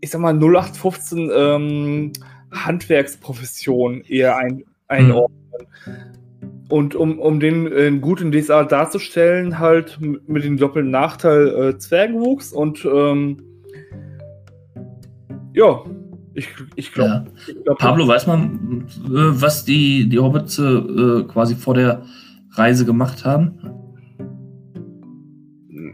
[0.00, 2.12] ich sag mal, 0815 ähm,
[2.52, 5.66] Handwerksprofession eher ein, einordnen.
[5.86, 6.23] Mhm.
[6.68, 11.78] Und um, um den äh, gut in DSA darzustellen, halt mit dem doppelten Nachteil äh,
[11.78, 13.42] Zwergenwuchs und ähm,
[15.52, 15.82] ja,
[16.34, 17.26] ich, ich glaube.
[17.46, 17.54] Ja.
[17.64, 22.02] Glaub, Pablo, weiß man, äh, was die, die Hobbits äh, quasi vor der
[22.52, 23.58] Reise gemacht haben?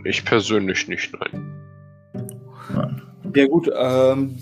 [0.05, 1.53] Ich persönlich nicht, nein.
[2.75, 3.03] nein.
[3.35, 4.37] Ja, gut, ähm,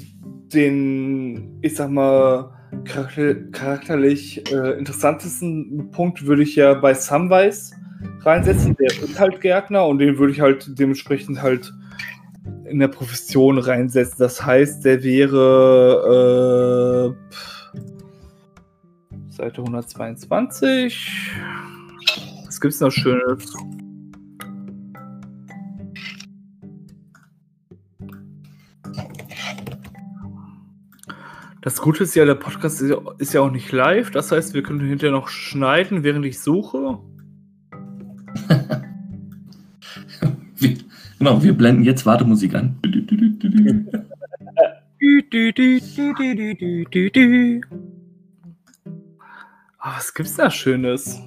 [0.53, 2.51] den, ich sag mal,
[2.85, 7.75] charakterlich äh, interessantesten Punkt würde ich ja bei Samwise
[8.21, 8.77] reinsetzen.
[8.77, 11.73] Der ist halt Gärtner und den würde ich halt dementsprechend halt
[12.67, 14.17] in der Profession reinsetzen.
[14.19, 17.35] Das heißt, der wäre äh,
[19.31, 21.33] Seite 122.
[22.47, 23.55] Was gibt es noch Schönes?
[31.61, 32.81] Das Gute ist ja, der Podcast
[33.19, 34.11] ist ja auch nicht live.
[34.11, 36.99] Das heißt, wir können hinterher noch schneiden, während ich suche.
[41.19, 42.79] Genau, wir blenden jetzt Wartemusik an.
[49.81, 51.21] Oh, was gibt's da Schönes?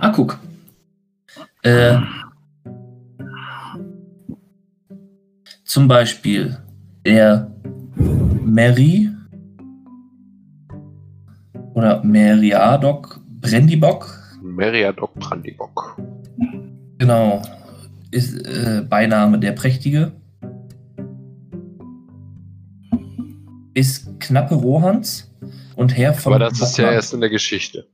[0.00, 0.38] Ah, guck.
[1.62, 1.98] Äh,
[5.68, 6.56] zum Beispiel
[7.04, 7.52] der
[8.44, 9.10] Mary
[11.74, 14.18] oder Meriadoc Brandybock.
[14.42, 16.00] Meriadoc Brandybock.
[16.98, 17.42] Genau.
[18.10, 20.12] Ist äh, Beiname der Prächtige.
[23.74, 25.30] Ist knappe Rohans
[25.76, 26.32] und Herr von.
[26.32, 27.86] Aber das ist ja erst in der Geschichte.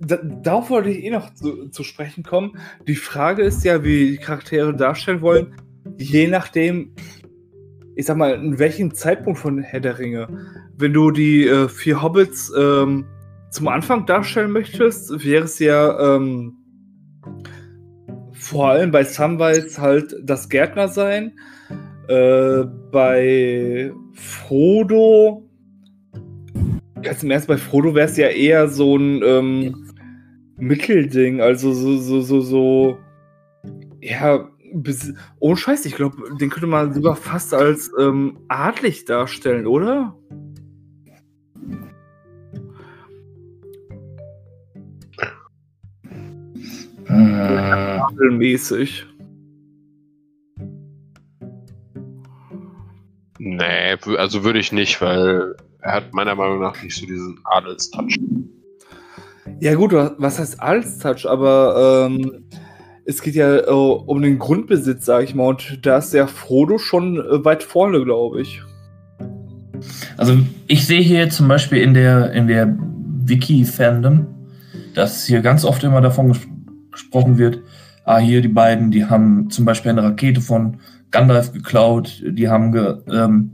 [0.00, 2.58] Da, darauf wollte ich eh noch zu, zu, sprechen kommen.
[2.86, 5.54] Die Frage ist ja, wie die Charaktere darstellen wollen,
[5.98, 6.92] je nachdem,
[7.94, 10.28] ich sag mal, in welchem Zeitpunkt von Herr der Ringe.
[10.76, 13.06] Wenn du die äh, vier Hobbits ähm,
[13.50, 16.54] zum Anfang darstellen möchtest, wäre es ja ähm,
[18.32, 21.32] vor allem bei Samwise halt das Gärtner sein.
[22.08, 25.48] Äh, bei Frodo,
[27.02, 29.86] ganz im Ernst, bei Frodo wäre es ja eher so ein ähm,
[30.58, 32.98] Mittelding, also so, so, so, so,
[34.00, 34.48] ja,
[35.38, 40.16] ohne Scheiß, ich glaube, den könnte man sogar fast als ähm, adlig darstellen, oder?
[47.08, 48.00] Äh.
[48.30, 49.06] mäßig.
[53.38, 58.16] Nee, also würde ich nicht, weil er hat meiner Meinung nach nicht so diesen Adelstouch.
[59.60, 61.26] Ja gut, was heißt Adelstouch?
[61.26, 62.44] Aber ähm,
[63.06, 66.78] es geht ja äh, um den Grundbesitz, sag ich mal, und da ist der Frodo
[66.78, 68.62] schon äh, weit vorne, glaube ich.
[70.16, 72.76] Also ich sehe hier zum Beispiel in der, in der
[73.24, 74.26] Wiki-Fandom,
[74.94, 76.36] dass hier ganz oft immer davon
[76.90, 77.60] gesprochen wird,
[78.04, 80.78] ah, hier die beiden, die haben zum Beispiel eine Rakete von
[81.10, 83.52] Gandalf geklaut, die haben, ge, ähm,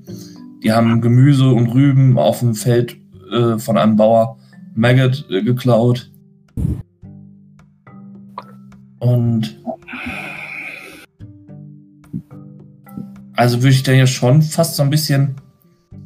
[0.63, 2.97] die haben Gemüse und Rüben auf dem Feld
[3.31, 4.39] äh, von einem Bauer
[4.75, 6.12] Maggot äh, geklaut.
[9.03, 9.61] Und
[13.35, 15.35] also würde ich dann ja schon fast so ein bisschen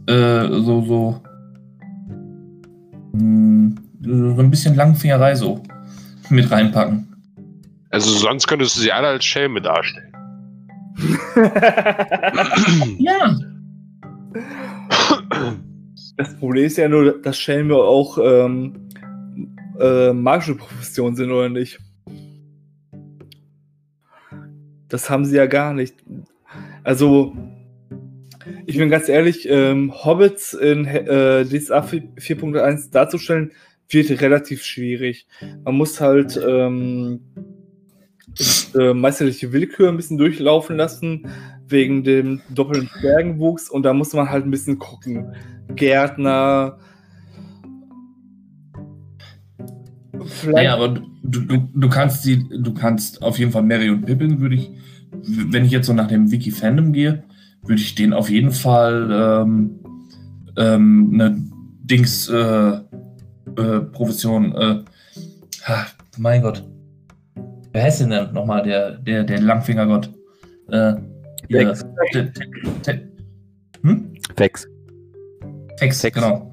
[0.07, 1.23] äh, so, so,
[3.13, 5.63] mh, hm, so ein bisschen Langfingerei so
[6.31, 7.15] mit reinpacken.
[7.91, 10.13] Also sonst könntest du sie alle als Schelme darstellen.
[12.99, 13.37] ja.
[16.17, 18.89] Das Problem ist ja nur, dass Schelme auch ähm,
[19.79, 21.79] äh, magische Profession sind, oder nicht?
[24.89, 25.97] Das haben sie ja gar nicht.
[26.85, 27.35] Also,
[28.67, 33.53] ich bin ganz ehrlich, ähm, Hobbits in äh, DSA 4.1 darzustellen,
[33.89, 35.27] wird relativ schwierig.
[35.65, 37.21] Man muss halt ähm,
[38.75, 41.29] äh, meisterliche Willkür ein bisschen durchlaufen lassen,
[41.69, 43.71] wegen dem doppelten Bergenwuchs.
[43.71, 45.35] Und da muss man halt ein bisschen gucken.
[45.75, 46.79] Gärtner.
[50.37, 50.65] Vielleicht.
[50.65, 54.41] Ja, aber du, du, du kannst sie, du kannst auf jeden Fall Mary und Pippin,
[54.41, 54.71] würde ich,
[55.13, 57.25] wenn ich jetzt so nach dem Wiki-Fandom gehe,
[57.63, 59.81] würde ich den auf jeden Fall ähm,
[60.57, 61.37] ähm, eine
[61.83, 64.83] Dings äh, äh, Profession, äh,
[66.19, 66.63] mein Gott,
[67.77, 70.09] Wer heißt denn denn nochmal der, der, der Langfingergott?
[70.71, 70.95] Äh,
[71.51, 71.85] Vex.
[73.83, 74.15] Hm?
[74.35, 74.67] Vex.
[75.79, 76.51] Vex, Vex, genau.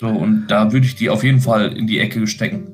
[0.00, 2.68] So, und da würde ich die auf jeden Fall in die Ecke stecken.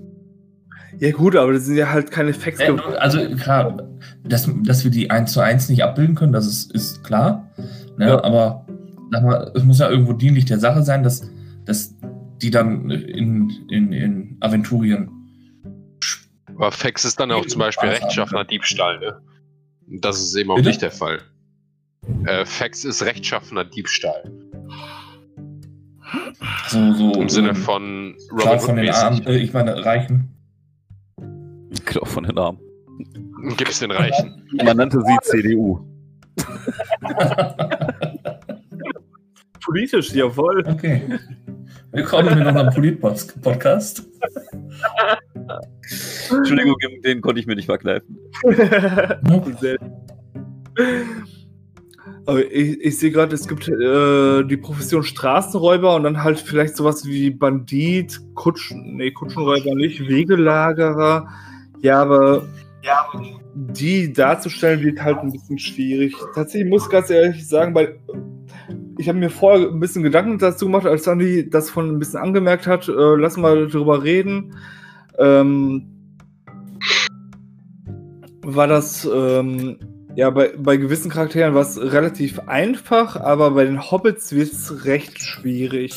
[0.99, 2.61] Ja, gut, aber das sind ja halt keine Facts.
[2.61, 3.83] Äh, also klar,
[4.25, 7.51] dass, dass wir die 1 zu 1 nicht abbilden können, das ist, ist klar.
[7.99, 8.07] Ne?
[8.07, 8.25] Ja.
[8.25, 8.67] Aber
[9.11, 11.29] sag mal, es muss ja irgendwo dienlich der Sache sein, dass,
[11.65, 11.95] dass
[12.41, 15.11] die dann in, in, in Aventurien
[16.57, 19.21] aber Fax ist dann auch zum Beispiel rechtschaffener Diebstahl, ne?
[20.01, 20.69] Das ist eben auch Bitte?
[20.69, 21.21] nicht der Fall.
[22.25, 24.33] Äh, Fax ist rechtschaffener Diebstahl.
[26.69, 30.29] So, so, Im Sinne von Robin von den Armen, äh, ich meine Reichen.
[31.85, 32.61] Klau von den Armen.
[33.57, 34.47] Gibt's den Reichen.
[34.65, 35.81] Man nannte sie CDU.
[39.65, 40.63] Politisch, jawohl.
[40.67, 41.03] Okay.
[41.91, 44.09] Willkommen in unserem Polit-Podcast.
[46.31, 48.17] Entschuldigung, den konnte ich mir nicht verkneifen.
[48.45, 49.21] Aber
[52.29, 57.07] ich, ich sehe gerade, es gibt äh, die Profession Straßenräuber und dann halt vielleicht sowas
[57.07, 61.29] wie Bandit, Kutschen, nee, Kutschenräuber nicht, Wegelagerer.
[61.83, 62.43] Ja, aber
[62.83, 63.07] ja,
[63.55, 66.15] die darzustellen wird halt ein bisschen schwierig.
[66.35, 67.99] Tatsächlich muss ich ganz ehrlich sagen, weil
[68.99, 72.21] ich habe mir vorher ein bisschen Gedanken dazu gemacht, als Sandy das von ein bisschen
[72.21, 72.89] angemerkt hat.
[72.89, 74.55] Äh, lassen wir darüber reden.
[75.19, 75.87] Ähm,
[78.43, 79.79] war das ähm,
[80.17, 85.23] ja bei, bei gewissen Charakteren was relativ einfach, aber bei den Hobbits wird es recht
[85.23, 85.95] schwierig.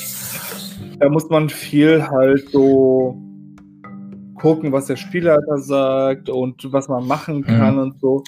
[0.99, 3.17] Da muss man viel halt so
[4.36, 7.82] gucken, was der Spielleiter sagt und was man machen kann mhm.
[7.82, 8.24] und so.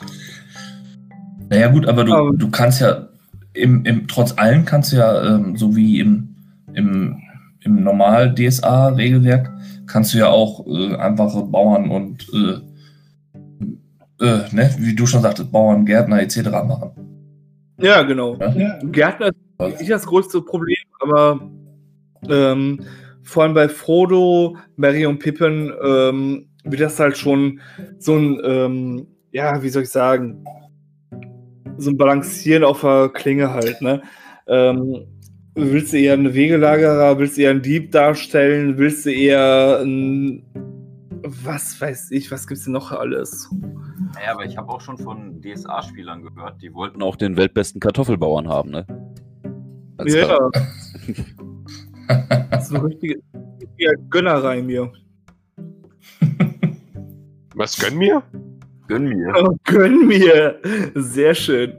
[1.50, 3.10] Naja, gut, aber du, aber, du kannst ja,
[3.54, 6.36] im, im, trotz allem kannst du ja, ähm, so wie im,
[6.74, 7.18] im,
[7.62, 9.52] im normal DSA-Regelwerk,
[9.88, 12.71] kannst du ja auch äh, einfache Bauern und, äh,
[14.22, 16.44] äh, ne, wie du schon sagtest, Bauern, Gärtner etc.
[16.50, 16.92] machen.
[17.80, 18.38] Ja, genau.
[18.38, 18.80] Ja?
[18.84, 19.32] Gärtner
[19.68, 21.42] ist nicht das größte Problem, aber
[22.30, 22.80] ähm,
[23.24, 27.60] vor allem bei Frodo, Mary und Pippin ähm, wird das halt schon
[27.98, 30.44] so ein, ähm, ja, wie soll ich sagen,
[31.78, 34.02] so ein Balancieren auf der Klinge halt, ne?
[34.48, 35.08] Ähm,
[35.56, 40.44] willst du eher einen Wegelagerer, willst du eher einen Dieb darstellen, willst du eher ein
[41.24, 43.50] was weiß ich, was gibt's denn noch alles?
[44.14, 48.50] Naja, aber ich habe auch schon von DSA-Spielern gehört, die wollten auch den weltbesten Kartoffelbauern
[48.50, 48.86] haben, ne?
[49.98, 50.38] Als ja.
[52.50, 53.20] das ist ein richtiger,
[53.62, 54.92] richtiger Gönnerei mir.
[57.56, 58.24] Was gönn mir?
[58.88, 59.34] Gönn mir.
[59.36, 60.60] Oh, gönn mir.
[60.96, 61.74] Sehr schön.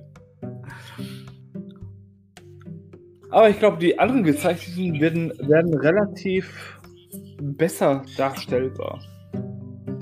[3.30, 6.78] Aber ich glaube, die anderen Gezeichneten werden, werden relativ
[7.40, 9.00] besser darstellbar.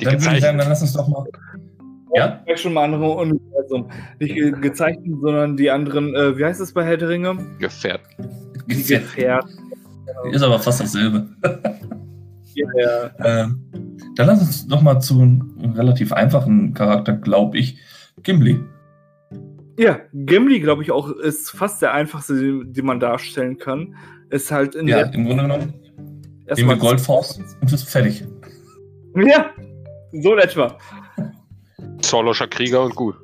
[0.01, 1.25] Die dann sagen, dann lass uns doch mal.
[2.15, 2.43] Ja?
[2.47, 2.57] ja?
[2.57, 3.91] schon mal andere Universum.
[4.19, 7.39] Nicht gezeichnet, sondern die anderen, äh, wie heißt es bei Herr der Ringe?
[7.59, 8.29] Gefährten.
[8.67, 9.51] Die Gefährten.
[10.33, 11.29] Ist aber fast dasselbe.
[12.55, 13.11] ja.
[13.25, 13.61] ähm,
[14.17, 17.79] dann lass uns noch mal zu einem relativ einfachen Charakter, glaube ich.
[18.23, 18.61] Gimli.
[19.79, 23.95] Ja, Gimli, glaube ich, auch ist fast der einfachste, den, den, man darstellen kann.
[24.29, 25.75] Ist halt in Ja, im Grunde genommen.
[26.57, 28.25] Nehmen wir Goldfaust und ist fertig.
[29.15, 29.51] Ja,
[30.13, 30.77] so in etwa.
[32.11, 33.15] Zorloscher Krieger und gut.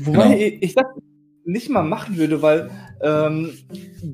[0.00, 0.36] Wobei genau.
[0.36, 0.86] ich, ich das
[1.44, 2.70] nicht mal machen würde, weil
[3.02, 3.52] ähm,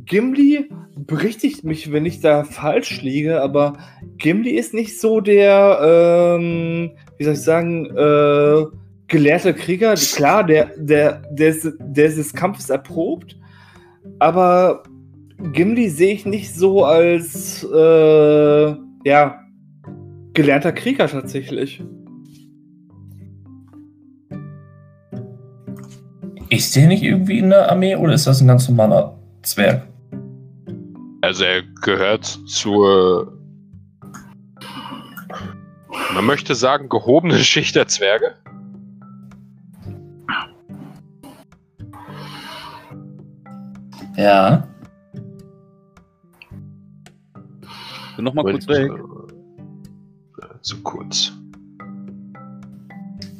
[0.04, 3.78] Gimli berichtigt mich, wenn ich da falsch liege, aber
[4.18, 8.66] Gimli ist nicht so der, ähm, wie soll ich sagen, äh,
[9.06, 9.94] gelehrte Krieger.
[9.94, 13.38] Klar, der, der, der, ist, der ist des Kampfes erprobt,
[14.18, 14.82] aber
[15.52, 18.74] Gimli sehe ich nicht so als, äh,
[19.04, 19.40] ja,
[20.34, 21.82] gelernter Krieger tatsächlich.
[26.50, 29.86] Ist der nicht irgendwie in der Armee oder ist das ein ganz normaler Zwerg?
[31.20, 33.36] Also er gehört zur,
[36.14, 38.34] man möchte sagen, gehobene Schicht der Zwerge.
[44.16, 44.66] Ja.
[48.16, 48.90] Nochmal kurz weg.
[48.90, 51.32] Äh, zu kurz.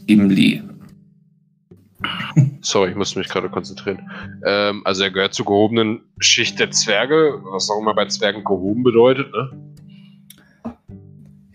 [0.07, 0.68] Gimli.
[2.69, 4.11] Sorry, ich musste mich gerade konzentrieren.
[4.45, 8.83] Ähm, also er gehört zur gehobenen Schicht der Zwerge, was auch immer bei Zwergen gehoben
[8.83, 9.51] bedeutet, ne?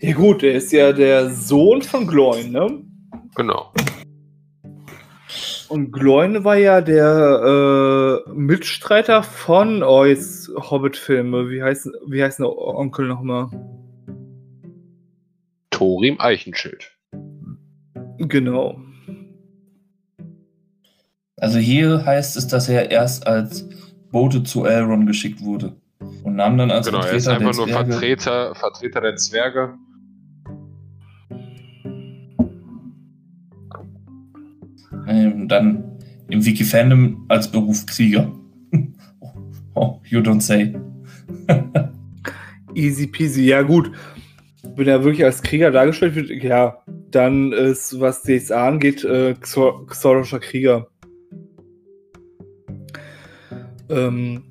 [0.00, 2.82] Ja gut, er ist ja der Sohn von Gloin, ne?
[3.36, 3.72] Genau.
[5.68, 11.48] Und Gloin war ja der äh, Mitstreiter von Eus Hobbit-Filme.
[11.48, 13.50] Wie heißt, wie heißt der Onkel nochmal?
[15.70, 16.90] Thorim Eichenschild.
[18.18, 18.83] Genau.
[21.36, 23.68] Also hier heißt es, dass er erst als
[24.10, 25.76] Bote zu Elrond geschickt wurde.
[26.22, 29.74] Und nahm dann als genau, Vertreter er ist einfach nur Zwerge Vertreter, Vertreter der Zwerge.
[35.06, 35.84] Ähm, dann
[36.28, 38.32] im Wiki-Fandom als Beruf Krieger.
[39.74, 40.74] oh, you don't say.
[42.74, 43.90] Easy peasy, ja gut.
[44.76, 46.78] Wenn er wirklich als Krieger dargestellt wird, ja,
[47.10, 50.88] dann ist, was DSA angeht, äh, Xorischer Krieger.
[53.94, 54.42] Ähm,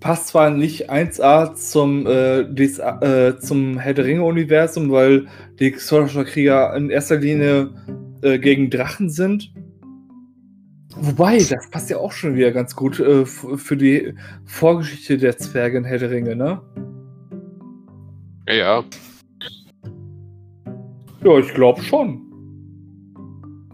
[0.00, 5.26] passt zwar nicht 1A zum, äh, äh, zum Herr der Ringe-Universum, weil
[5.58, 7.70] die Xorischer Krieger in erster Linie
[8.22, 9.52] äh, gegen Drachen sind.
[10.94, 14.14] Wobei, das passt ja auch schon wieder ganz gut äh, für die
[14.44, 16.62] Vorgeschichte der Zwerge in Herr der Ringe, ne?
[18.48, 18.84] Ja.
[21.24, 22.22] Ja, ich glaube schon.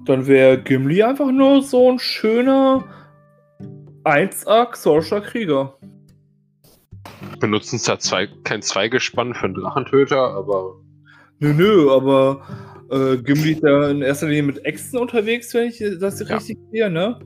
[0.07, 2.85] Dann wäre Gimli einfach nur so ein schöner
[4.05, 5.77] 1A Xorscher Krieger.
[7.41, 10.77] Benutzen zwar zwei, kein Zweigespann für einen Drachentöter, aber.
[11.39, 12.43] Nö, nö, aber
[12.91, 16.37] äh, Gimli ist ja in erster Linie mit Äxten unterwegs, wenn ich das ja.
[16.37, 17.19] richtig sehe, ne?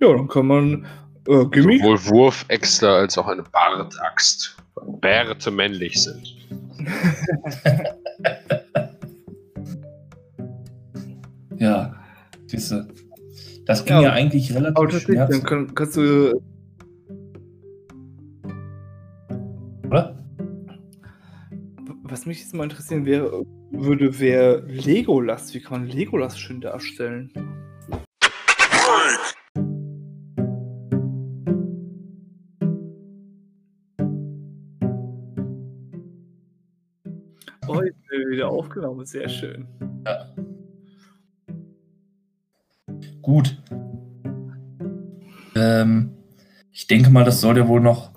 [0.00, 0.86] Ja, dann kann man
[1.28, 1.78] äh, Gimli.
[1.78, 4.56] Sowohl Wurfäxte als auch eine Bartaxt.
[5.00, 6.36] Bärte männlich sind.
[11.58, 11.94] ja,
[12.50, 12.86] diese.
[13.66, 15.32] Das ging ja, ja eigentlich relativ schmerzhaft.
[15.32, 16.40] Dann kann, kannst du.
[19.88, 20.16] Oder?
[22.10, 25.52] was mich jetzt mal interessieren wäre, würde, wäre Legolas.
[25.54, 27.30] Wie kann man Legolas schön darstellen?
[37.68, 37.98] Oh, jetzt
[38.30, 39.66] wieder aufgenommen, sehr schön.
[40.06, 40.45] Ja.
[43.26, 43.60] Gut.
[45.56, 46.10] Ähm,
[46.70, 48.14] ich denke mal, das soll ja wohl noch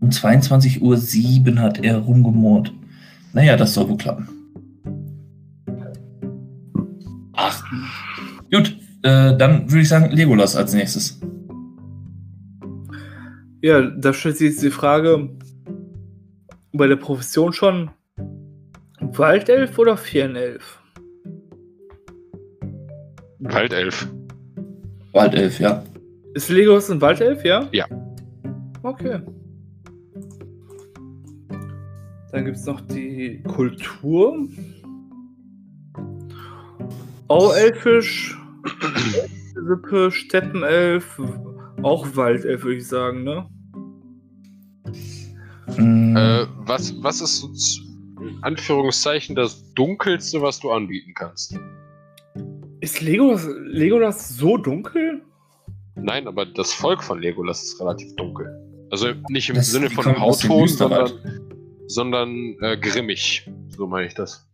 [0.00, 2.72] um 22.07 Uhr hat er rumgemurrt.
[3.32, 4.28] Naja, das soll wohl klappen.
[7.32, 7.64] Ach.
[8.52, 11.20] Gut, äh, dann würde ich sagen Legolas als nächstes.
[13.62, 15.28] Ja, da stellt sich jetzt die Frage,
[16.72, 17.90] bei der Profession schon
[19.00, 20.79] Waldelf oder Fernelf?
[23.40, 24.08] Waldelf.
[25.12, 25.82] Waldelf, ja.
[26.34, 27.68] Ist Legolas ein Waldelf, ja?
[27.72, 27.86] Ja.
[28.82, 29.20] Okay.
[32.32, 34.46] Dann gibt es noch die Kultur.
[37.28, 38.36] Auelfisch,
[39.54, 41.20] Sippe, Steppenelf,
[41.82, 43.46] auch Waldelf, würde ich sagen, ne?
[45.76, 46.16] Mm.
[46.16, 47.80] Äh, was, was ist
[48.20, 51.58] in Anführungszeichen das Dunkelste, was du anbieten kannst?
[52.80, 55.20] Ist Legolas, Legolas so dunkel?
[55.96, 58.48] Nein, aber das Volk von Legolas ist relativ dunkel.
[58.90, 61.10] Also nicht im das Sinne von Hautton, sondern,
[61.86, 63.48] sondern äh, grimmig.
[63.68, 64.48] So meine ich das.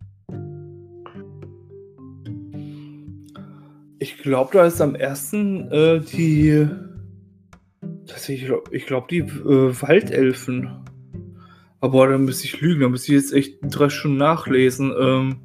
[4.01, 6.68] Ich glaube, da ist am ersten äh, die.
[8.29, 10.85] Ich glaube, ich glaub, die äh, Waldelfen.
[11.81, 14.93] Aber dann müsste ich lügen, dann müsste ich jetzt echt drei Stunden nachlesen.
[14.99, 15.37] Ähm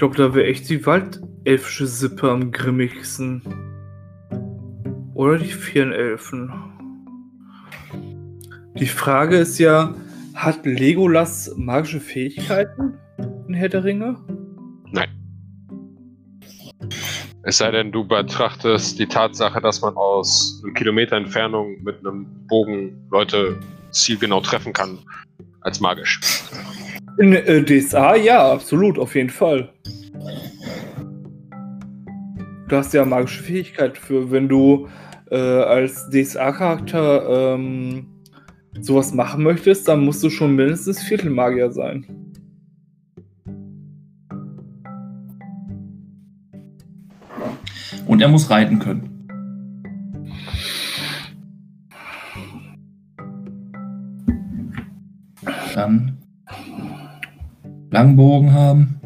[0.00, 3.42] glaube, da wäre echt die waldelfische Sippe am grimmigsten.
[5.12, 6.50] Oder die Vierenelfen.
[8.76, 9.94] Die Frage ist ja,
[10.34, 12.94] hat Legolas magische Fähigkeiten
[13.46, 14.16] in Herr der Ringe?
[14.90, 15.10] Nein.
[17.42, 22.26] Es sei denn, du betrachtest die Tatsache, dass man aus einem Kilometer Entfernung mit einem
[22.46, 24.98] Bogen Leute zielgenau treffen kann,
[25.60, 26.20] als magisch.
[27.20, 29.70] In äh, DSA ja, absolut, auf jeden Fall.
[32.66, 34.88] Du hast ja magische Fähigkeit für, wenn du
[35.30, 38.06] äh, als DSA-Charakter ähm,
[38.80, 42.06] sowas machen möchtest, dann musst du schon mindestens Viertelmagier sein.
[48.06, 49.28] Und er muss reiten können.
[55.74, 56.19] Dann
[57.90, 59.00] Langbogen haben.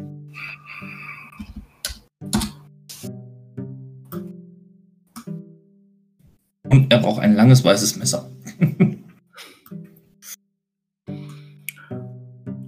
[6.69, 8.29] Und er braucht ein langes weißes Messer.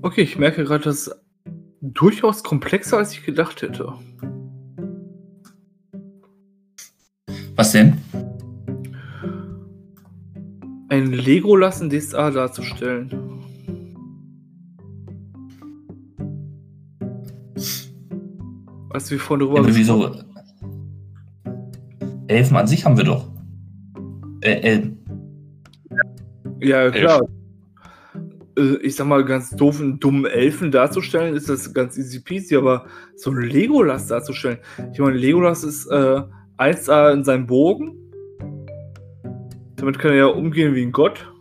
[0.01, 1.15] okay, ich merke gerade, das ist
[1.81, 3.93] durchaus komplexer, als ich gedacht hätte.
[7.55, 7.97] Was denn?
[10.89, 13.26] Ein Legolas in DSA darzustellen.
[18.97, 20.11] Was wir vorhin drüber ja, wieso?
[22.25, 23.27] Elfen an sich haben wir doch.
[24.41, 24.97] Äh, Elben.
[26.59, 27.21] Ja, klar.
[28.55, 28.81] Elf.
[28.81, 32.55] Äh, ich sag mal, ganz doof, einen dummen Elfen darzustellen, ist das ganz easy peasy,
[32.55, 34.57] aber so ein Legolas darzustellen.
[34.93, 36.21] Ich meine, Legolas ist äh,
[36.57, 37.95] 1A in seinem Bogen.
[39.75, 41.31] Damit kann er ja umgehen wie ein Gott.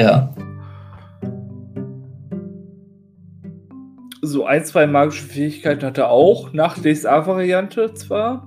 [0.00, 0.34] Ja.
[4.22, 8.46] So ein, zwei magische Fähigkeiten hat er auch, nach DSA-Variante zwar.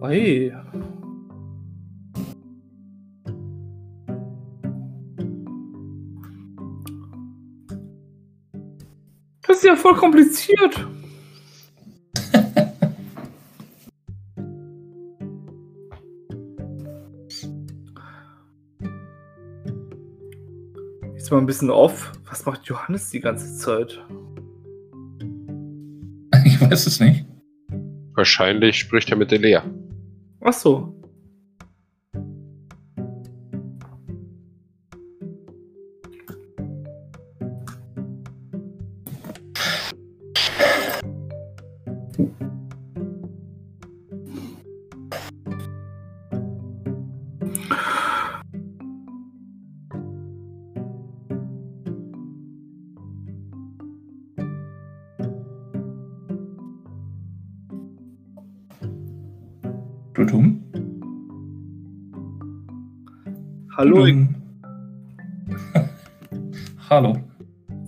[0.00, 0.54] Hey.
[9.46, 10.86] Das ist ja voll kompliziert.
[21.14, 22.12] Jetzt mal ein bisschen off.
[22.34, 24.04] Was macht Johannes die ganze Zeit?
[26.44, 27.24] Ich weiß es nicht.
[28.14, 29.60] Wahrscheinlich spricht er mit der Lea.
[30.40, 30.93] Ach so.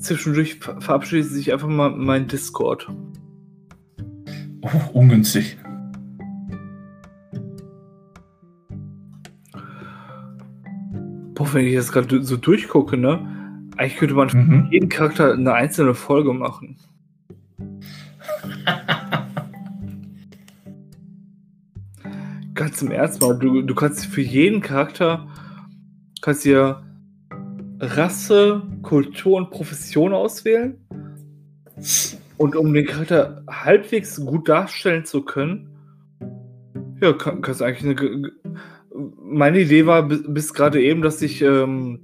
[0.07, 2.89] Zwischendurch verabschiedet sich einfach mal mein Discord.
[4.63, 5.59] Oh, ungünstig.
[11.35, 13.19] Boah, wenn ich das gerade so durchgucke, ne?
[13.77, 14.67] Eigentlich könnte man mhm.
[14.69, 16.77] für jeden Charakter eine einzelne Folge machen.
[22.55, 25.27] Ganz im Ernst mal, du, du kannst für jeden Charakter
[26.23, 26.83] kannst dir
[27.79, 30.79] Rasse, Kultur und Profession auswählen.
[32.39, 35.69] Und um den Charakter halbwegs gut darstellen zu können,
[37.01, 38.33] ja, kann, kannst du eigentlich eine.
[39.23, 42.01] Meine Idee war bis gerade eben, dass ich ähm,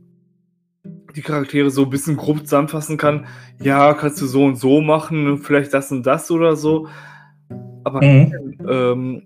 [1.16, 3.26] die Charaktere so ein bisschen grob zusammenfassen kann.
[3.62, 6.88] Ja, kannst du so und so machen, vielleicht das und das oder so.
[7.84, 8.58] Aber mhm.
[8.68, 9.22] ähm,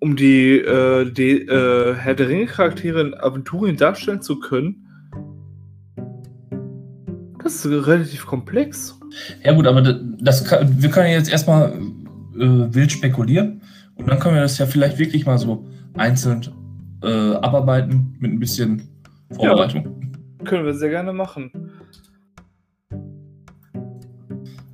[0.00, 4.89] um die, äh, die äh, Herr der Ringe-Charaktere in Aventurien darstellen zu können,
[7.42, 8.98] das ist relativ komplex.
[9.44, 11.72] Ja gut, aber das kann, wir können jetzt erstmal
[12.36, 13.62] äh, wild spekulieren
[13.96, 16.46] und dann können wir das ja vielleicht wirklich mal so einzeln
[17.02, 18.88] äh, abarbeiten mit ein bisschen
[19.32, 19.84] Vorbereitung.
[20.38, 21.50] Ja, können wir sehr gerne machen.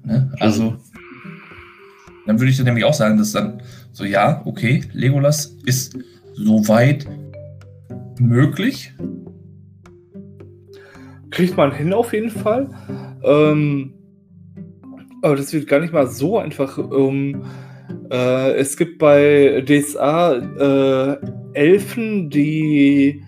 [0.05, 0.33] Ne?
[0.41, 0.77] Also,
[2.27, 3.63] dann würde ich dann nämlich auch sagen, dass dann
[3.93, 5.99] so, ja, okay, Legolas ist
[6.35, 7.07] soweit
[8.19, 8.93] möglich.
[11.37, 12.71] Kriegt man hin auf jeden Fall.
[13.23, 13.93] Ähm,
[15.21, 16.79] aber das wird gar nicht mal so einfach.
[16.79, 17.45] Um,
[18.11, 21.19] äh, es gibt bei DSA äh,
[21.53, 23.23] Elfen, die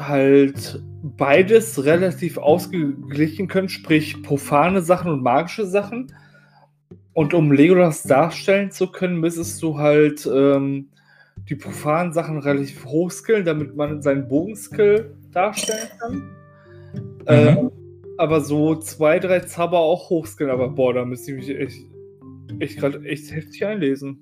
[0.00, 6.12] halt beides relativ ausgeglichen können, sprich profane Sachen und magische Sachen.
[7.12, 10.88] Und um Legolas darstellen zu können, müsstest du halt ähm,
[11.48, 16.36] die profanen Sachen relativ hoch skillen, damit man seinen Bogenskill darstellen kann.
[16.96, 17.24] Mhm.
[17.26, 17.70] Ähm,
[18.18, 20.52] aber so zwei, drei Zauber auch hochskillen.
[20.52, 21.78] Aber boah, da müsste ich mich echt,
[22.60, 24.20] echt gerade echt heftig einlesen.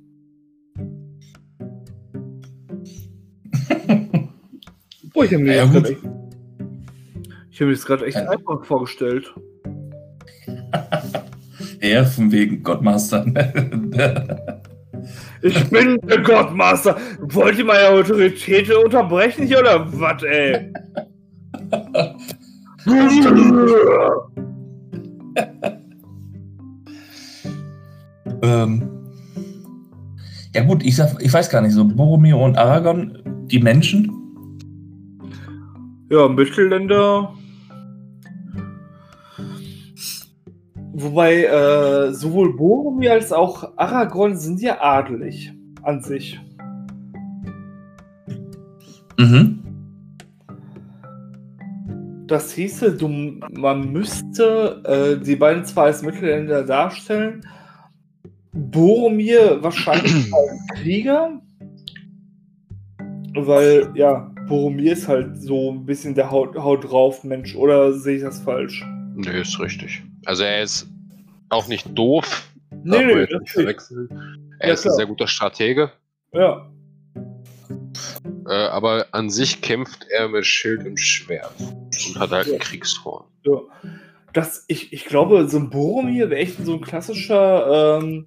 [5.13, 5.83] boah, ich habe mir, ja, hab mir
[7.71, 8.29] das gerade echt ja.
[8.29, 9.33] einfach vorgestellt.
[11.81, 13.27] Er von wegen Godmaster.
[15.43, 16.97] ich bin der Godmaster.
[17.21, 20.73] Wollt ihr meine Autorität unterbrechen hier oder was, ey?
[28.43, 28.91] Ähm,
[30.55, 34.13] ja gut, ich, sag, ich weiß gar nicht, so Boromir und Aragorn, die Menschen?
[36.11, 37.35] Ja, Mittelländer
[40.97, 46.41] Wobei äh, sowohl Boromir als auch Aragorn sind ja adelig an sich.
[49.19, 49.64] Mhm.
[52.27, 57.47] Das hieße, du, man müsste äh, die beiden zwar als Mittelländer darstellen,
[58.53, 61.41] Boromir wahrscheinlich als Krieger,
[63.35, 68.17] weil ja, Boromir ist halt so ein bisschen der Haut, Haut drauf Mensch, oder sehe
[68.17, 68.85] ich das falsch?
[69.17, 70.03] Nee, ist richtig.
[70.25, 70.89] Also er ist
[71.51, 72.49] auch nicht doof.
[72.83, 74.09] Nee, nee, nicht verwechseln.
[74.59, 74.95] Er ja, ist klar.
[74.95, 75.91] ein sehr guter Stratege.
[76.33, 76.71] Ja.
[78.47, 82.53] Äh, aber an sich kämpft er mit Schild und Schwert und hat halt ja.
[82.53, 83.25] einen Kriegshorn.
[83.45, 83.61] Ja.
[84.33, 88.27] Das, ich, ich glaube, so ein Boromir wäre echt so ein klassischer ähm,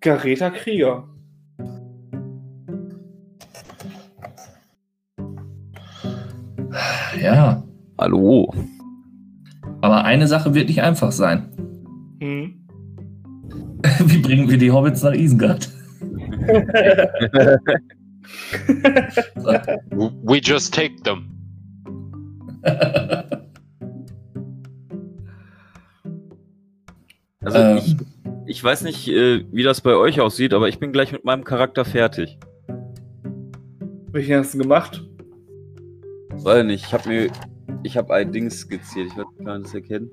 [0.00, 1.08] Gareter Krieger.
[7.20, 7.62] Ja.
[7.98, 8.52] Hallo.
[9.82, 11.48] Aber eine Sache wird nicht einfach sein.
[12.20, 12.66] Hm.
[14.06, 15.68] Wie bringen wir die Hobbits nach Isengard?
[20.24, 21.30] We just take them.
[27.42, 27.76] Also ähm.
[27.78, 27.96] ich,
[28.46, 31.44] ich, weiß nicht, äh, wie das bei euch aussieht, aber ich bin gleich mit meinem
[31.44, 32.38] Charakter fertig.
[34.12, 35.02] Welchen hast du gemacht?
[36.30, 37.30] Weiß nicht, ich habe mir
[37.84, 40.10] ich habe ein Ding skizziert, ich werde gar nicht erkennen.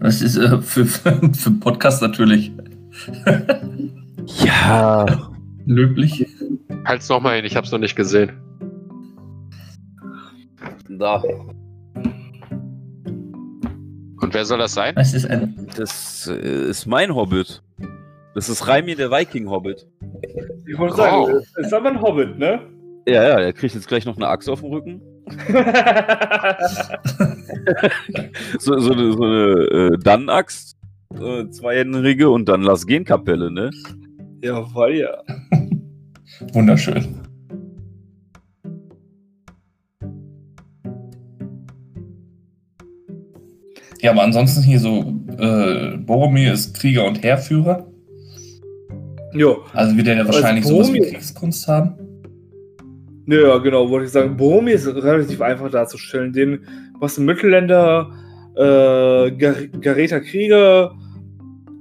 [0.00, 2.52] Das ist äh, für, für, für Podcast natürlich.
[4.26, 5.06] ja.
[5.68, 6.26] Löblich.
[6.86, 8.32] Halt's nochmal hin, ich hab's noch nicht gesehen.
[10.88, 11.22] Da.
[14.20, 14.94] Und wer soll das sein?
[14.94, 17.62] Das ist, ein das äh, ist mein Hobbit.
[18.34, 19.86] Das ist Raimi der Viking-Hobbit.
[20.66, 21.28] Ich wollte sagen, oh.
[21.32, 22.62] das ist aber ein Hobbit, ne?
[23.06, 25.02] Ja, ja, der kriegt jetzt gleich noch eine Axt auf dem Rücken.
[28.58, 30.78] so, so, eine, so eine äh, Dann-Axt,
[31.20, 33.70] äh, zweihändige und dann lass gehen Kapelle, ne?
[34.42, 35.22] Ja, Jawohl, ja.
[36.52, 37.28] Wunderschön.
[44.00, 47.86] Ja, aber ansonsten hier so, äh, Boromir ist Krieger und Heerführer.
[49.32, 49.64] Jo.
[49.72, 51.94] Also wird er ja also wahrscheinlich also sowas wie Kriegskunst haben.
[53.26, 54.36] Ja, genau, wollte ich sagen.
[54.36, 56.32] Boromir ist relativ einfach darzustellen.
[56.32, 56.60] Den
[57.00, 58.08] machst du Mittelländer,
[58.56, 60.94] äh, Gar Gareta Krieger,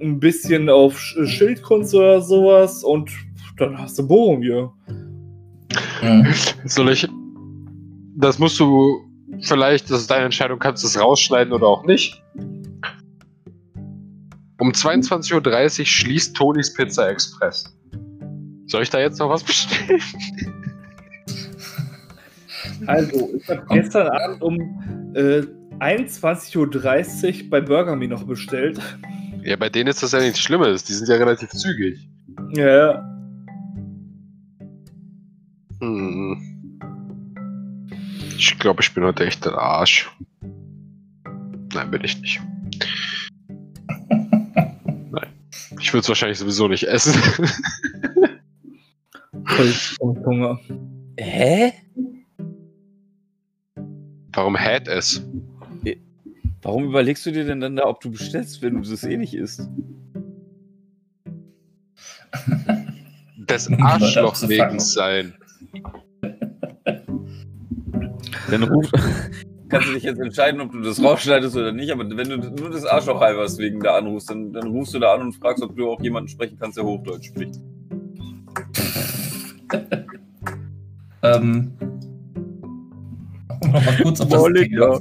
[0.01, 3.11] ein bisschen auf Schildkunst oder sowas und
[3.57, 4.71] dann hast du Boromir.
[6.01, 6.27] Mhm.
[6.65, 7.07] Soll ich.
[8.15, 9.01] Das musst du
[9.41, 12.21] vielleicht, das ist deine Entscheidung, kannst du es rausschneiden oder auch nicht.
[14.59, 17.75] Um 22.30 Uhr schließt Tonis Pizza Express.
[18.65, 20.01] Soll ich da jetzt noch was bestellen?
[22.85, 25.41] Also, ich habe gestern Abend um äh,
[25.79, 28.79] 21.30 Uhr bei Burger Me noch bestellt.
[29.47, 30.83] Ja, bei denen ist das ja nichts Schlimmes.
[30.83, 32.09] Die sind ja relativ zügig.
[32.49, 33.01] Ja.
[35.79, 36.37] Hm.
[38.37, 40.11] Ich glaube, ich bin heute echt der Arsch.
[41.73, 42.41] Nein, bin ich nicht.
[44.09, 45.29] Nein.
[45.79, 47.13] Ich würde es wahrscheinlich sowieso nicht essen.
[49.45, 50.59] Voll Hunger.
[51.17, 51.71] Hä?
[54.33, 55.23] Warum hält es?
[56.61, 59.33] Warum überlegst du dir denn dann da, ob du bestellst, wenn du das eh nicht
[59.33, 59.67] isst?
[63.37, 65.33] Des Arschloch wegen sein.
[68.49, 68.89] Dann ruf,
[69.69, 72.69] kannst du dich jetzt entscheiden, ob du das rausschneidest oder nicht, aber wenn du nur
[72.69, 75.75] das Arschloch halbers wegen da anrufst, dann, dann rufst du da an und fragst, ob
[75.75, 77.55] du auch jemanden sprechen kannst, der Hochdeutsch spricht.
[81.23, 81.71] ähm,
[83.61, 84.99] noch mal kurz auf das Thema.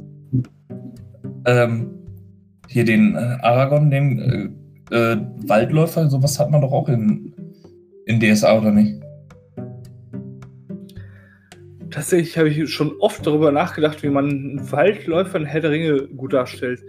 [1.46, 1.90] Ähm,
[2.68, 4.18] hier den äh, Aragon, den
[4.90, 5.16] äh, äh,
[5.46, 7.34] Waldläufer, sowas hat man doch auch in,
[8.06, 9.00] in DSA, oder nicht?
[11.90, 16.08] Tatsächlich habe ich schon oft darüber nachgedacht, wie man einen Waldläufer in Herr der Ringe
[16.08, 16.82] gut darstellt.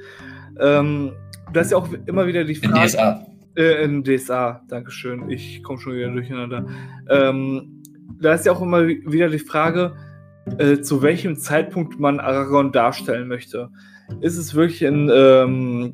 [0.60, 1.12] Ähm,
[1.54, 2.82] da ist ja auch immer wieder die Frage.
[2.82, 3.26] In DSA.
[3.56, 5.30] Äh, in DSA, Dankeschön.
[5.30, 6.66] Ich komme schon wieder durcheinander.
[7.10, 7.84] Ähm,
[8.20, 9.94] da ist ja auch immer wieder die Frage,
[10.58, 13.70] äh, zu welchem Zeitpunkt man Aragorn darstellen möchte.
[14.22, 15.94] Ist es wirklich in, ähm,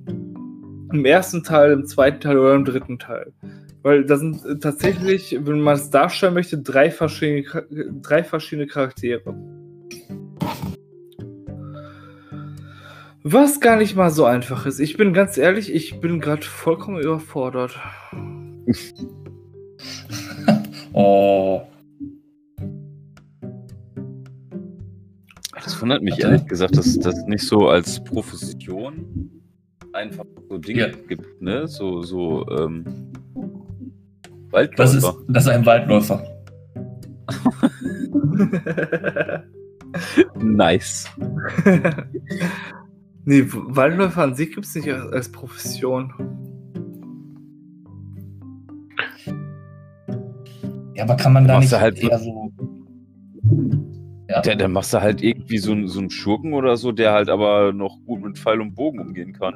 [0.91, 3.33] im ersten Teil, im zweiten Teil oder im dritten Teil?
[3.81, 7.43] Weil da sind äh, tatsächlich, wenn man es darstellen möchte, drei verschiedene,
[8.01, 9.35] drei verschiedene Charaktere.
[13.25, 14.79] Was gar nicht mal so einfach ist.
[14.79, 17.79] Ich bin ganz ehrlich, ich bin gerade vollkommen überfordert.
[20.93, 21.61] oh.
[25.83, 29.29] Wundert mich ehrlich gesagt, dass das nicht so als Profession
[29.91, 30.87] einfach so Dinge ja.
[31.09, 31.67] gibt, ne?
[31.67, 32.85] So, so, ähm,
[34.49, 34.77] Waldläufer.
[34.77, 36.25] Das ist, das ist ein Waldläufer.
[40.41, 41.09] nice.
[43.25, 46.13] nee, Waldläufer an sich gibt es nicht als Profession.
[50.95, 52.53] Ja, aber kann man da nicht halt eher so
[54.33, 54.41] ja.
[54.41, 57.71] Der, dann machst du halt irgendwie so, so einen Schurken oder so, der halt aber
[57.71, 59.53] noch gut mit Pfeil und Bogen umgehen kann.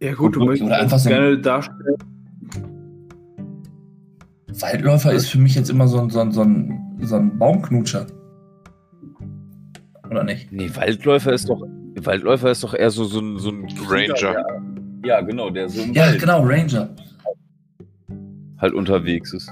[0.00, 1.96] Ja gut, du möchtest oder einfach so gerne darstellen.
[4.60, 8.06] Waldläufer ist für mich jetzt immer so ein, so ein, so ein, so ein Baumknutscher.
[10.08, 10.52] Oder nicht?
[10.52, 11.60] Nee, Waldläufer ist doch,
[11.96, 14.14] Waldläufer ist doch eher so, so ein, so ein Ranger.
[14.14, 14.62] Der,
[15.04, 16.88] ja, genau, der so Ja, Wald genau, Ranger.
[18.58, 19.50] Halt unterwegs ist.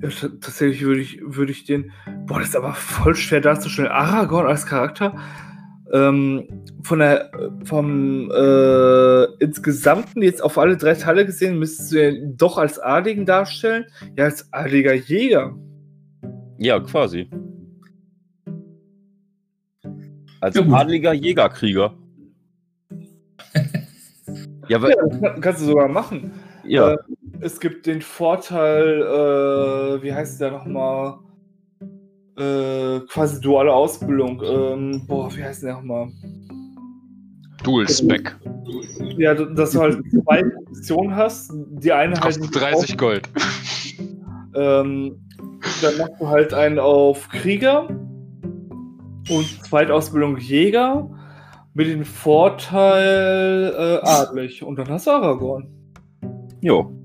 [0.00, 0.08] Ja,
[0.40, 1.92] tatsächlich würde ich, würde ich den.
[2.26, 3.90] Boah, das ist aber voll schwer darzustellen.
[3.90, 5.16] Aragorn als Charakter.
[5.92, 7.30] Ähm, von der,
[7.64, 13.26] vom äh, insgesamten jetzt auf alle drei Teile gesehen, müsstest du ihn doch als Adligen
[13.26, 13.86] darstellen.
[14.16, 15.56] Ja, als adliger Jäger.
[16.58, 17.28] Ja, quasi.
[20.40, 21.94] Als ja, adliger Jägerkrieger.
[24.68, 26.32] ja, weil, ja, das kannst du sogar machen.
[26.64, 26.92] Ja.
[26.92, 26.98] Äh,
[27.40, 31.18] es gibt den Vorteil, äh, wie heißt der nochmal?
[32.36, 34.42] Äh, quasi duale Ausbildung.
[34.44, 36.08] Ähm, boah, wie heißt der nochmal?
[37.64, 38.36] Dual Spec.
[39.16, 41.52] Ja, dass du halt zwei Positionen hast.
[41.54, 42.74] Die eine Kostet halt.
[42.74, 43.28] 30 auf, Gold.
[44.54, 45.20] Ähm,
[45.82, 51.10] dann machst du halt einen auf Krieger und Zweitausbildung Jäger
[51.74, 54.62] mit dem Vorteil äh, adlig.
[54.62, 55.68] Und dann hast du Aragorn.
[56.60, 56.97] Jo.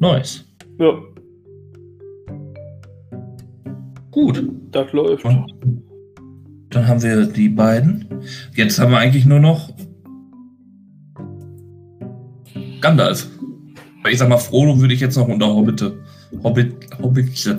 [0.00, 0.44] Nice.
[0.78, 1.00] Ja.
[4.10, 4.42] Gut.
[4.70, 5.24] Das läuft.
[5.24, 5.52] Und
[6.70, 8.06] dann haben wir die beiden.
[8.54, 9.70] Jetzt haben wir eigentlich nur noch
[12.80, 13.26] Gandalf.
[14.08, 15.98] Ich sag mal, Frodo würde ich jetzt noch unter Hobbite,
[16.42, 17.58] Hobbit, Hobbit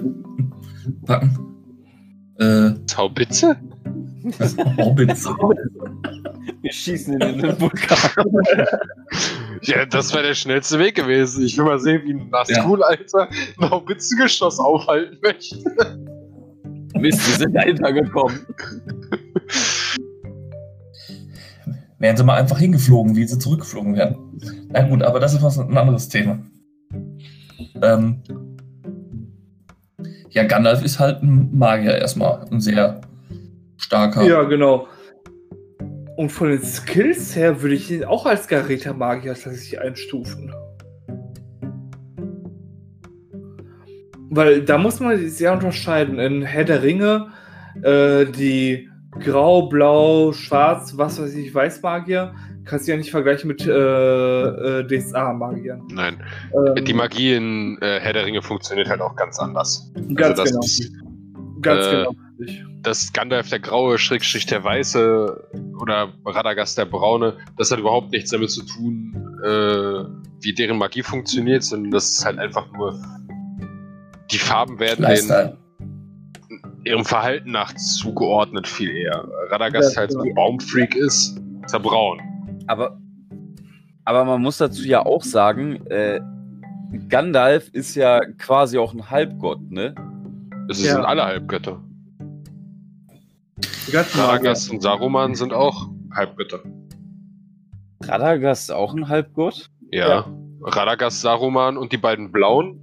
[1.06, 1.38] packen.
[2.40, 3.58] Äh, Taubitze?
[4.78, 5.30] Haubitze.
[6.62, 7.98] Wir schießen in den Vulkan.
[9.70, 11.44] ja, das wäre der schnellste Weg gewesen.
[11.44, 12.86] Ich will mal sehen, wie ein Nazgul, ja.
[12.88, 15.58] Alter, ein Haubitzengeschoss aufhalten möchte.
[16.96, 18.46] Mist, wir sind dahinter gekommen.
[22.00, 24.18] Wären sie mal einfach hingeflogen, wie sie zurückgeflogen wären.
[24.70, 26.40] Na gut, aber das ist was ein anderes Thema.
[27.82, 28.22] Ähm,
[30.30, 32.46] ja, Gandalf ist halt ein Magier erstmal.
[32.52, 33.02] Ein sehr
[33.78, 34.24] starker.
[34.24, 34.88] Ja, genau.
[36.20, 40.54] Und von den Skills her würde ich ihn auch als Gareta-Magier tatsächlich einstufen.
[44.30, 46.20] Weil da muss man sehr unterscheiden.
[46.20, 47.30] In Herr der Ringe,
[47.84, 48.90] äh, die
[49.22, 54.86] Grau, Blau, Schwarz, was weiß ich, Weißmagier, kannst du ja nicht vergleichen mit äh, äh,
[54.86, 55.84] DSA-Magiern.
[55.90, 56.22] Nein.
[56.54, 59.90] Ähm, die Magie in äh, Herr der Ringe funktioniert halt auch ganz anders.
[60.16, 60.66] Ganz also genau.
[60.66, 60.92] Ist,
[61.62, 62.12] ganz äh, genau.
[62.82, 65.50] Dass Gandalf der Graue, Schrägstrich der Weiße
[65.82, 69.14] oder Radagast der Braune, das hat überhaupt nichts damit zu tun,
[69.44, 70.04] äh,
[70.42, 72.98] wie deren Magie funktioniert, sondern das ist halt einfach nur
[74.32, 75.58] die Farben werden den,
[76.86, 79.28] ihrem Verhalten nach zugeordnet viel eher.
[79.50, 82.22] Radagast ja, halt so ein Baumfreak ist, ist er braun.
[82.68, 83.00] Aber,
[84.06, 86.20] aber man muss dazu ja auch sagen, äh,
[87.08, 89.94] Gandalf ist ja quasi auch ein Halbgott, ne?
[90.70, 90.94] Es ja.
[90.94, 91.82] sind alle Halbgötter.
[93.92, 96.60] Radagast und Saruman sind auch Halbgötter.
[98.04, 99.70] Radagast auch ein Halbgott?
[99.92, 100.08] Ja.
[100.08, 100.34] ja.
[100.62, 102.80] Radagast, Saruman und die beiden Blauen,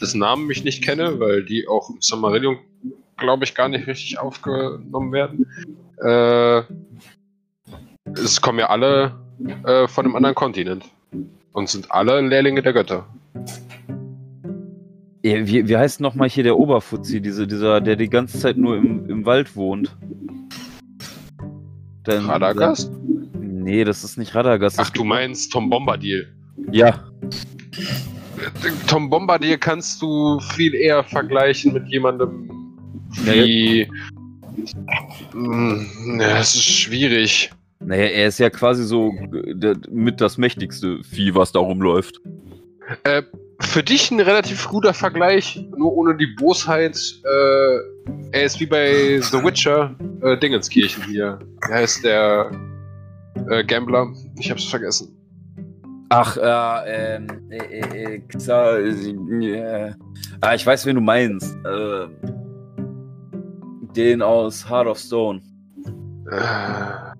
[0.00, 2.58] dessen Namen ich nicht kenne, weil die auch im Silmarillion,
[3.16, 5.46] glaube ich, gar nicht richtig aufgenommen werden.
[6.02, 6.62] Äh,
[8.14, 9.14] es kommen ja alle
[9.64, 10.84] äh, von einem anderen Kontinent
[11.52, 13.06] und sind alle Lehrlinge der Götter.
[15.22, 19.08] Wie, wie heißt nochmal hier der Oberfuzzi, diese, dieser, der die ganze Zeit nur im,
[19.08, 19.94] im Wald wohnt?
[22.04, 22.90] Dann, Radagast?
[23.38, 24.78] Nee, das ist nicht Radagast.
[24.78, 26.28] Ach, du meinst Tom Bombadil.
[26.70, 27.04] Ja.
[28.86, 32.50] Tom Bombadil kannst du viel eher vergleichen mit jemandem
[33.24, 33.88] wie.
[36.18, 37.50] Ja, es ist schwierig.
[37.80, 42.20] Naja, er ist ja quasi so der, mit das mächtigste Vieh, was da rumläuft.
[43.04, 43.22] Äh,
[43.60, 46.98] für dich ein relativ guter Vergleich, nur ohne die Bosheit.
[47.24, 47.78] Äh,
[48.32, 51.38] er ist wie bei The Witcher, äh, Dingenskirchen hier.
[51.68, 52.50] Er heißt der
[53.48, 54.08] äh, Gambler.
[54.38, 55.16] Ich hab's vergessen.
[56.10, 59.92] Ach, äh, ähm, äh, äh, äh,
[60.40, 61.56] ah, ich weiß, wen du meinst.
[61.64, 62.06] Äh,
[63.94, 65.40] den aus Heart of Stone.
[66.30, 67.10] Äh,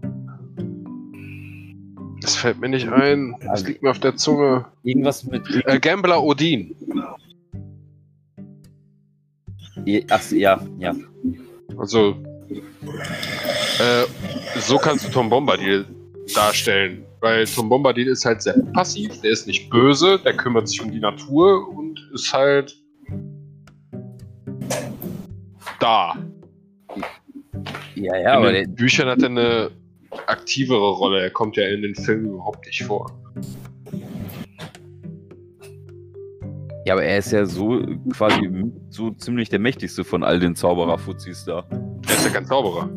[2.21, 3.35] das fällt mir nicht ein.
[3.41, 4.67] Das liegt mir auf der Zunge.
[4.83, 5.43] Irgendwas mit.
[5.67, 6.75] Äh, Gambler Odin.
[10.09, 10.95] Ach, ja, ja.
[11.77, 12.17] Also,
[13.79, 14.05] äh,
[14.59, 15.87] so kannst du Tom Bombadil
[16.35, 17.05] darstellen.
[17.21, 20.91] Weil Tom Bombadil ist halt sehr passiv, der ist nicht böse, der kümmert sich um
[20.91, 22.75] die Natur und ist halt
[25.79, 26.17] da.
[27.95, 29.71] Ja, ja, in aber den Büchern hat er eine
[30.27, 31.21] aktivere Rolle.
[31.21, 33.13] Er kommt ja in den Filmen überhaupt nicht vor.
[36.91, 37.81] Ja, aber er ist ja so
[38.13, 38.51] quasi
[38.89, 41.65] so ziemlich der mächtigste von all den Zauberer-Fuzis da.
[41.71, 42.91] Er ist ja kein Zauberer.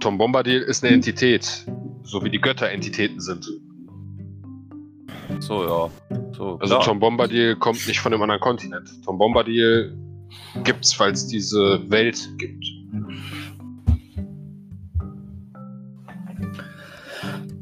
[0.00, 1.64] Tom Bombadil ist eine Entität.
[2.02, 3.48] So wie die Götter Entitäten sind.
[5.38, 6.18] So, ja.
[6.32, 8.90] So, also Tom Bombadil kommt nicht von einem anderen Kontinent.
[9.04, 9.96] Tom Bombadil
[10.64, 12.64] gibt's, weil es diese Welt gibt.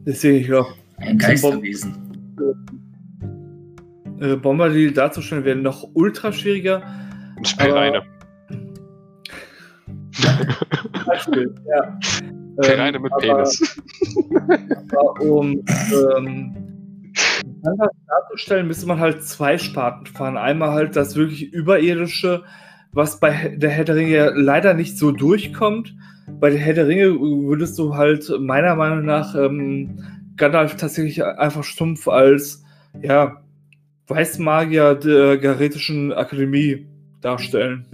[0.07, 0.65] Deswegen, ja.
[0.97, 2.11] Ein Geisterwesen.
[4.21, 6.83] Äh, Bombadil darzustellen wäre noch ultra schwieriger.
[7.43, 8.03] Spereine.
[11.07, 11.99] Beispiel, ja.
[12.63, 13.81] Ähm, mit aber, Penis.
[14.93, 16.55] Aber um ähm,
[17.63, 20.37] das darzustellen, müsste man halt zwei Sparten fahren.
[20.37, 22.43] Einmal halt das wirklich Überirdische,
[22.93, 25.95] was bei der Herr der Ringe leider nicht so durchkommt.
[26.29, 30.05] Bei der Herr der Ringe würdest du halt meiner Meinung nach ähm,
[30.37, 32.63] Gandalf tatsächlich einfach stumpf als
[33.01, 33.41] ja,
[34.11, 36.87] Weißmagier der Garetischen Akademie
[37.21, 37.87] darstellen.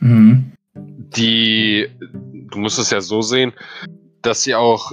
[0.00, 0.52] Mhm.
[0.74, 1.88] Die
[2.56, 3.52] du musst es ja so sehen,
[4.22, 4.92] dass sie auch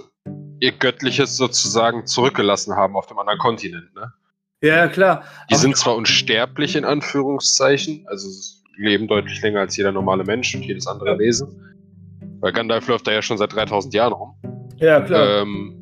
[0.60, 4.14] ihr Göttliches sozusagen zurückgelassen haben auf dem anderen Kontinent, ne?
[4.62, 5.24] Ja, klar.
[5.52, 8.30] Die sind zwar unsterblich in Anführungszeichen, also
[8.78, 11.76] leben deutlich länger als jeder normale Mensch und jedes andere Wesen.
[12.40, 14.36] Weil Gandalf läuft da ja schon seit 3000 Jahren rum.
[14.78, 15.42] Ja, klar.
[15.42, 15.82] Ähm,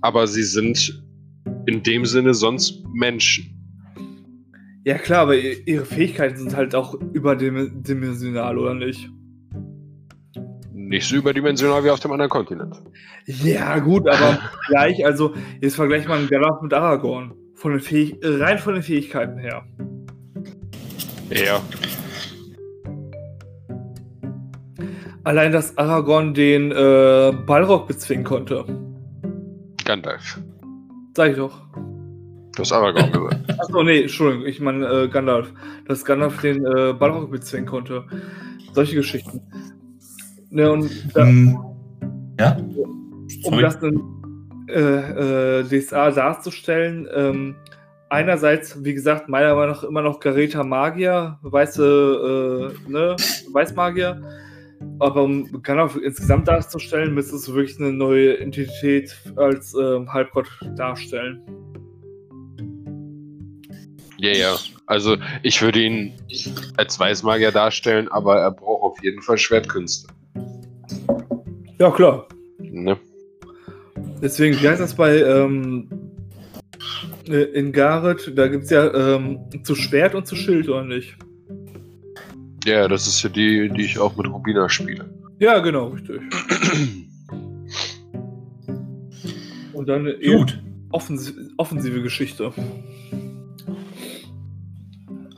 [0.00, 1.01] aber sie sind
[1.66, 3.52] in dem Sinne sonst Menschen.
[4.84, 9.08] Ja klar, aber ihre Fähigkeiten sind halt auch überdimensional, oder nicht?
[10.72, 12.82] Nicht so überdimensional wie auf dem anderen Kontinent.
[13.26, 14.38] Ja, gut, aber
[14.68, 17.34] gleich, also jetzt vergleich mal Gandalf mit Aragorn.
[17.54, 19.64] Von den Fähig rein von den Fähigkeiten her.
[21.30, 21.62] Ja.
[25.24, 28.64] Allein, dass Aragorn den äh, Balrog bezwingen konnte.
[29.84, 30.40] Gandalf.
[31.14, 31.60] Sag ich doch.
[32.54, 33.60] Du hast Aragorn gesagt.
[33.60, 35.52] Achso, nee, Entschuldigung, ich meine äh, Gandalf.
[35.86, 38.04] Dass Gandalf den äh, Balrog bezwingen konnte.
[38.72, 39.40] Solche Geschichten.
[40.50, 41.58] Ne, und da, mm,
[42.38, 42.56] ja?
[43.44, 44.00] Um das in
[44.68, 47.56] äh, äh DSA darzustellen, ähm,
[48.10, 53.16] einerseits, wie gesagt, meiner Meinung nach immer noch Gareta Magier, weiße, äh, ne,
[53.52, 54.20] Weißmagier.
[55.02, 60.46] Aber um Gandalf insgesamt darzustellen, müsstest du wirklich eine neue Entität als ähm, Halbgott
[60.76, 61.42] darstellen.
[64.18, 64.56] Ja, ja.
[64.86, 66.12] Also ich würde ihn
[66.76, 70.06] als Weißmagier darstellen, aber er braucht auf jeden Fall Schwertkünste.
[71.80, 72.28] Ja, klar.
[72.60, 72.96] Ne?
[74.22, 75.88] Deswegen, wie heißt das bei ähm,
[77.26, 78.32] äh, in Gareth?
[78.36, 81.16] Da gibt es ja ähm, zu Schwert und zu Schild, oder nicht?
[82.64, 85.10] Ja, das ist ja die, die ich auch mit Rubina spiele.
[85.38, 86.20] Ja, genau, richtig.
[89.72, 90.62] Und dann Gut.
[90.90, 92.52] Offensive, offensive Geschichte.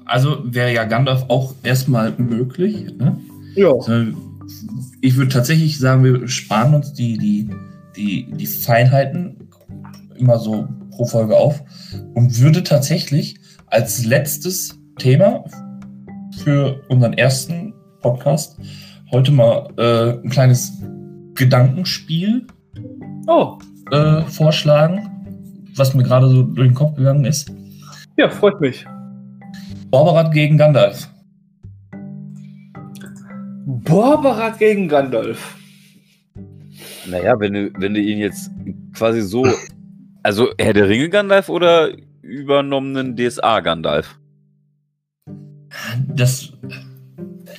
[0.05, 2.93] Also wäre ja Gandalf auch erstmal möglich.
[2.99, 3.18] Ne?
[3.55, 3.72] Ja.
[3.72, 4.12] Also,
[5.01, 7.49] ich würde tatsächlich sagen, wir sparen uns die, die,
[7.97, 9.49] die, die Feinheiten
[10.16, 11.62] immer so pro Folge auf
[12.14, 15.45] und würde tatsächlich als letztes Thema
[16.45, 17.72] für unseren ersten
[18.03, 18.61] Podcast
[19.11, 20.72] heute mal äh, ein kleines
[21.34, 22.47] Gedankenspiel
[23.26, 23.59] oh.
[23.90, 25.09] äh, vorschlagen,
[25.74, 27.51] was mir gerade so durch den Kopf gegangen ist.
[28.18, 28.84] Ja, freut mich.
[29.90, 31.09] Borberat gegen Gandalf.
[33.64, 35.57] Borberat gegen Gandalf.
[37.09, 38.51] Naja, wenn du, wenn du ihn jetzt
[38.95, 39.47] quasi so.
[40.22, 41.90] Also Herr der Ringe Gandalf oder
[42.20, 44.18] übernommenen DSA Gandalf?
[46.09, 46.53] Das.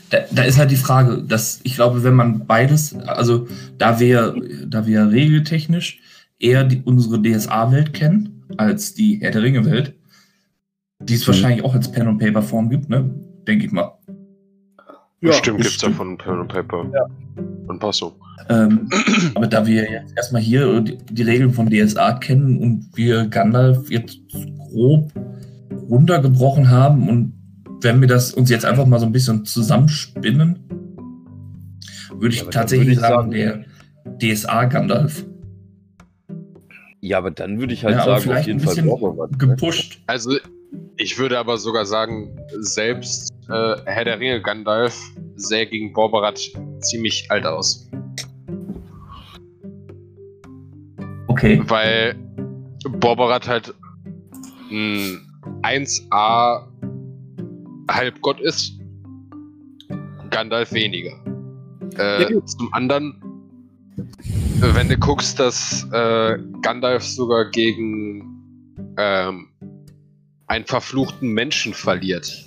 [0.09, 3.47] Da, da, ist halt die Frage, dass ich glaube, wenn man beides, also
[3.77, 4.35] da wir,
[4.67, 5.99] da wir regeltechnisch
[6.39, 9.95] eher die, unsere DSA-Welt kennen als die Herr der Ringe-Welt,
[10.99, 11.27] die es mhm.
[11.27, 13.09] wahrscheinlich auch als Pen und Paper Form gibt, ne?
[13.47, 13.97] Denke ich mal.
[15.21, 16.85] Ja, Bestimmt gibt es ja von Pen und Paper.
[16.93, 17.07] Ja.
[17.67, 18.15] Und Passo.
[18.49, 18.89] Ähm,
[19.33, 23.89] aber da wir jetzt erstmal hier die, die, Regeln von DSA kennen und wir Gandalf
[23.89, 24.19] jetzt
[24.71, 25.11] grob
[25.89, 27.33] runtergebrochen haben und
[27.81, 30.59] wenn wir das uns jetzt einfach mal so ein bisschen zusammenspinnen,
[32.13, 33.65] würde ich ja, tatsächlich würde ich sagen, sagen,
[34.19, 35.25] der DSA Gandalf.
[37.01, 39.37] Ja, aber dann würde ich halt ja, sagen, auf jeden Fall ne?
[39.37, 40.01] gepusht.
[40.07, 40.37] Also
[40.97, 44.99] ich würde aber sogar sagen, selbst äh, Herr der Ringe Gandalf
[45.35, 46.39] sähe gegen Borberat
[46.79, 47.87] ziemlich alt aus.
[51.27, 51.61] Okay.
[51.65, 52.15] Weil
[52.99, 53.73] Borberat halt
[54.71, 55.19] ein
[55.61, 56.63] 1A
[57.89, 58.79] Halbgott ist,
[60.29, 61.13] Gandalf weniger.
[61.97, 62.45] Äh, ja.
[62.45, 63.21] Zum anderen,
[64.59, 68.35] wenn du guckst, dass äh, Gandalf sogar gegen
[68.97, 69.47] ähm,
[70.47, 72.43] einen verfluchten Menschen verliert.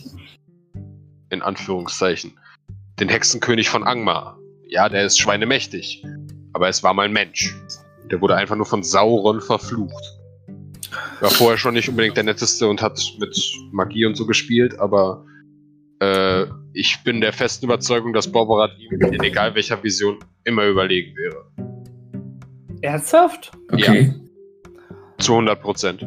[1.30, 2.38] In Anführungszeichen.
[3.00, 4.38] Den Hexenkönig von Angmar.
[4.68, 6.04] Ja, der ist schweinemächtig.
[6.52, 7.54] Aber es war mal ein Mensch.
[8.10, 10.18] Der wurde einfach nur von Sauron verflucht.
[11.20, 13.36] War vorher schon nicht unbedingt der netteste und hat mit
[13.72, 15.24] Magie und so gespielt, aber
[16.00, 21.14] äh, ich bin der festen Überzeugung, dass Borberat ihm in egal welcher Vision immer überlegen
[21.16, 21.44] wäre.
[22.82, 23.52] Ernsthaft?
[23.72, 24.12] Okay.
[24.12, 24.74] Ja.
[25.18, 26.04] Zu 100 Prozent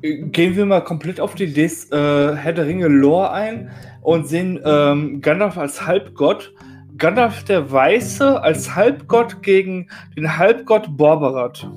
[0.00, 1.96] gehen wir mal komplett auf die Des, äh,
[2.36, 3.70] Herr der Ringe Lore ein
[4.02, 6.54] und sehen ähm, Gandalf als Halbgott.
[6.96, 11.68] Gandalf der Weiße als Halbgott gegen den Halbgott Borberat.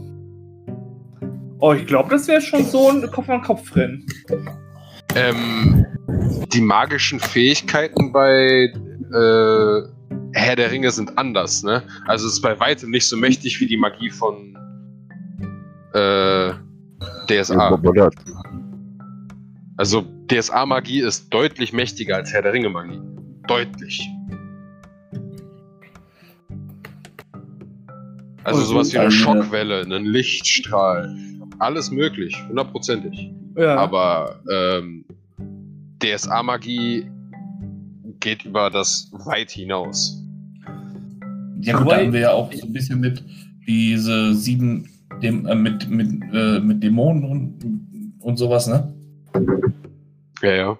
[1.60, 4.06] Oh, ich glaube, das wäre schon so ein Kopf an Kopf rennen.
[5.16, 5.86] Ähm,
[6.53, 8.72] die magischen Fähigkeiten bei
[9.14, 9.82] äh,
[10.34, 11.84] Herr der Ringe sind anders, ne?
[12.05, 14.57] Also es ist bei weitem nicht so mächtig wie die Magie von
[15.93, 16.53] äh,
[17.28, 17.80] DSA.
[19.78, 22.99] Also DSA-Magie ist deutlich mächtiger als Herr der Ringe-Magie.
[23.47, 24.07] Deutlich.
[28.43, 31.16] Also sowas wie eine Schockwelle, einen Lichtstrahl.
[31.60, 33.32] Alles möglich, hundertprozentig.
[33.55, 33.76] Ja.
[33.76, 35.05] Aber ähm,
[36.00, 37.10] DSA-Magie
[38.20, 40.22] geht über das weit hinaus.
[41.62, 43.24] Ja, gut, da haben wir ja auch so ein bisschen mit
[43.68, 44.89] diese sieben
[45.22, 48.93] dem, äh, mit, mit, äh, mit Dämonen und, und sowas, ne?
[50.41, 50.78] Ja, ja.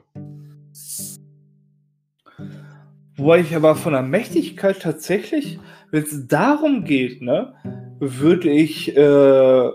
[3.18, 5.60] Wobei ich aber von der Mächtigkeit tatsächlich,
[5.92, 7.54] wenn es darum geht, ne,
[8.00, 9.70] würde ich, äh,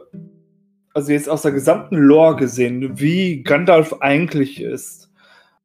[0.94, 5.03] also jetzt aus der gesamten Lore gesehen, wie Gandalf eigentlich ist,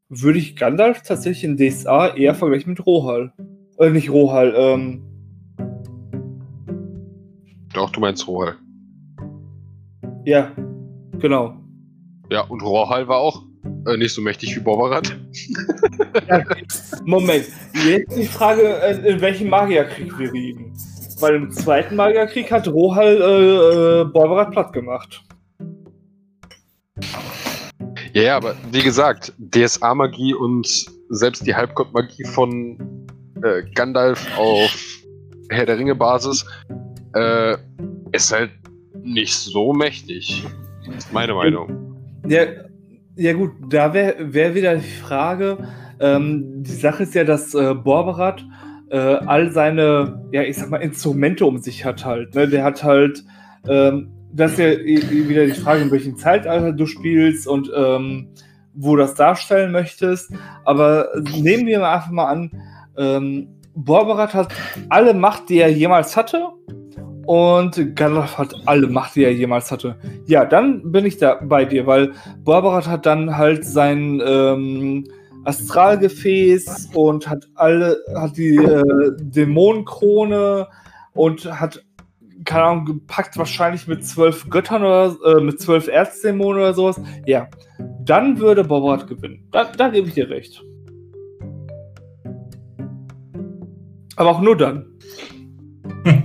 [0.09, 3.31] würde ich Gandalf tatsächlich in DSA eher vergleichen mit Rohal.
[3.77, 5.03] Äh, nicht Rohal, ähm.
[7.73, 8.55] Doch, du meinst Rohal.
[10.25, 10.51] Ja,
[11.19, 11.55] genau.
[12.31, 13.43] Ja, und Rohal war auch
[13.85, 15.15] äh, nicht so mächtig wie Borbarat.
[16.27, 16.43] ja,
[17.05, 17.45] Moment,
[17.87, 18.61] jetzt die Frage,
[19.05, 20.73] in welchem Magierkrieg wir reden.
[21.19, 25.23] Weil im zweiten Magierkrieg hat Rohal äh, äh, Borbarat platt gemacht.
[28.13, 33.07] Ja, ja, aber wie gesagt, DSA-Magie und selbst die Halbgott-Magie von
[33.43, 34.71] äh, Gandalf auf
[35.49, 36.45] Herr der Ringe-Basis
[37.15, 37.57] äh,
[38.11, 38.51] ist halt
[39.03, 40.45] nicht so mächtig.
[40.85, 41.95] Das ist meine Meinung.
[42.27, 42.45] Ja,
[43.15, 45.57] ja gut, da wäre wär wieder die Frage,
[45.99, 48.45] ähm, die Sache ist ja, dass äh, Borberat
[48.89, 52.35] äh, all seine, ja, ich sag mal, Instrumente um sich hat halt.
[52.35, 52.47] Ne?
[52.47, 53.23] Der hat halt,
[53.67, 58.29] ähm, das ist ja wieder die Frage, in welchem Zeitalter du spielst und ähm,
[58.73, 60.31] wo das darstellen möchtest.
[60.65, 62.51] Aber nehmen wir mal einfach mal an,
[62.97, 64.53] ähm, Borberat hat
[64.89, 66.49] alle Macht, die er jemals hatte
[67.25, 69.95] und Gandalf hat alle Macht, die er jemals hatte.
[70.25, 72.11] Ja, dann bin ich da bei dir, weil
[72.43, 75.05] Borbarat hat dann halt sein ähm,
[75.45, 80.67] Astralgefäß und hat alle, hat die äh, Dämonenkrone
[81.13, 81.85] und hat,
[82.45, 87.01] keine Ahnung, gepackt wahrscheinlich mit zwölf Göttern oder äh, mit zwölf Erzdämonen oder sowas.
[87.25, 87.47] Ja,
[88.03, 89.47] dann würde Borbarat gewinnen.
[89.51, 90.63] Da, da gebe ich dir recht.
[94.15, 94.85] Aber auch nur dann.
[96.03, 96.23] Hm.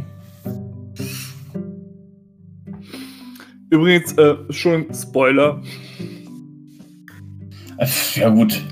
[3.70, 5.62] Übrigens, äh, schon Spoiler.
[8.14, 8.62] Ja, gut.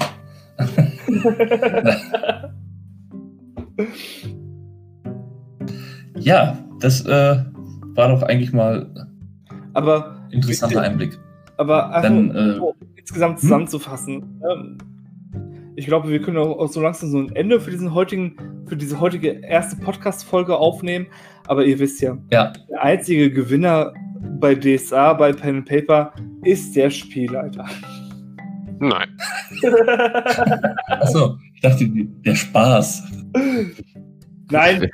[6.19, 7.45] ja, das äh,
[7.95, 9.09] war doch eigentlich mal
[9.75, 11.19] aber interessanter Einblick.
[11.57, 12.61] Aber einfach Dann, äh,
[12.97, 13.41] insgesamt hm?
[13.41, 14.41] zusammenzufassen.
[14.43, 14.79] Hm?
[15.75, 19.01] ich glaube, wir können auch so langsam so ein Ende für diesen heutigen, für diese
[19.01, 21.07] heutige erste Podcast-Folge aufnehmen.
[21.47, 23.93] Aber ihr wisst ja, ja, der einzige Gewinner
[24.39, 26.13] bei DSA, bei Pen and Paper,
[26.45, 27.67] ist der Spielleiter.
[28.81, 29.17] Nein.
[30.89, 33.05] Achso, ich dachte, der Spaß.
[34.51, 34.91] Nein.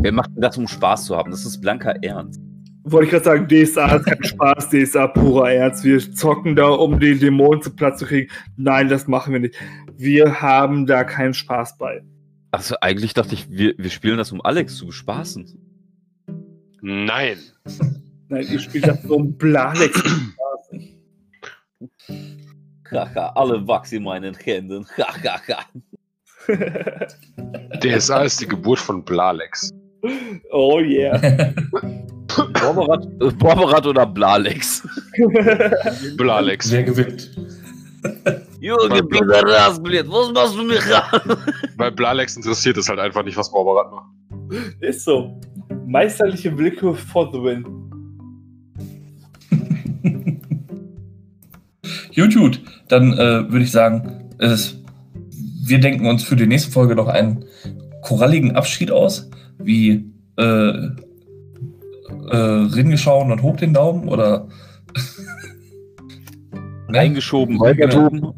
[0.00, 1.30] Wer macht denn das, um Spaß zu haben?
[1.30, 2.40] Das ist blanker Ernst.
[2.84, 5.82] Wollte ich gerade sagen, DSA ist kein Spaß, DSA purer Ernst.
[5.82, 8.30] Wir zocken da, um den Dämonen zu Platz zu kriegen.
[8.56, 9.56] Nein, das machen wir nicht.
[9.96, 12.04] Wir haben da keinen Spaß bei.
[12.52, 15.58] Also eigentlich dachte ich, wir, wir spielen das, um Alex zu bespaßen.
[16.80, 17.38] Nein.
[18.28, 20.00] Nein, ihr spielt das ein Blalex.
[22.90, 24.86] Haha, alle wachs in meinen Händen.
[24.96, 25.64] Hahaha.
[27.94, 29.72] DSA ist die Geburt von Blalex.
[30.52, 31.18] Oh yeah.
[33.38, 34.86] Borberat, oder Blalex?
[36.16, 36.70] Blalex.
[36.70, 37.30] Wer gewinnt?
[38.60, 41.36] Junge, Rasblind, was machst du mich an?
[41.76, 44.06] Bei Blalex interessiert es halt einfach nicht, was Borberat macht.
[44.80, 45.40] Ist so.
[45.86, 47.64] Meisterliche Blicke for the win.
[52.14, 52.60] gut, gut.
[52.88, 54.82] Dann äh, würde ich sagen, es,
[55.66, 57.44] wir denken uns für die nächste Folge noch einen
[58.02, 60.88] koralligen Abschied aus, wie äh,
[62.30, 64.48] äh, Ringeschauen und hoch den Daumen oder
[66.88, 68.34] reingeschoben, genau.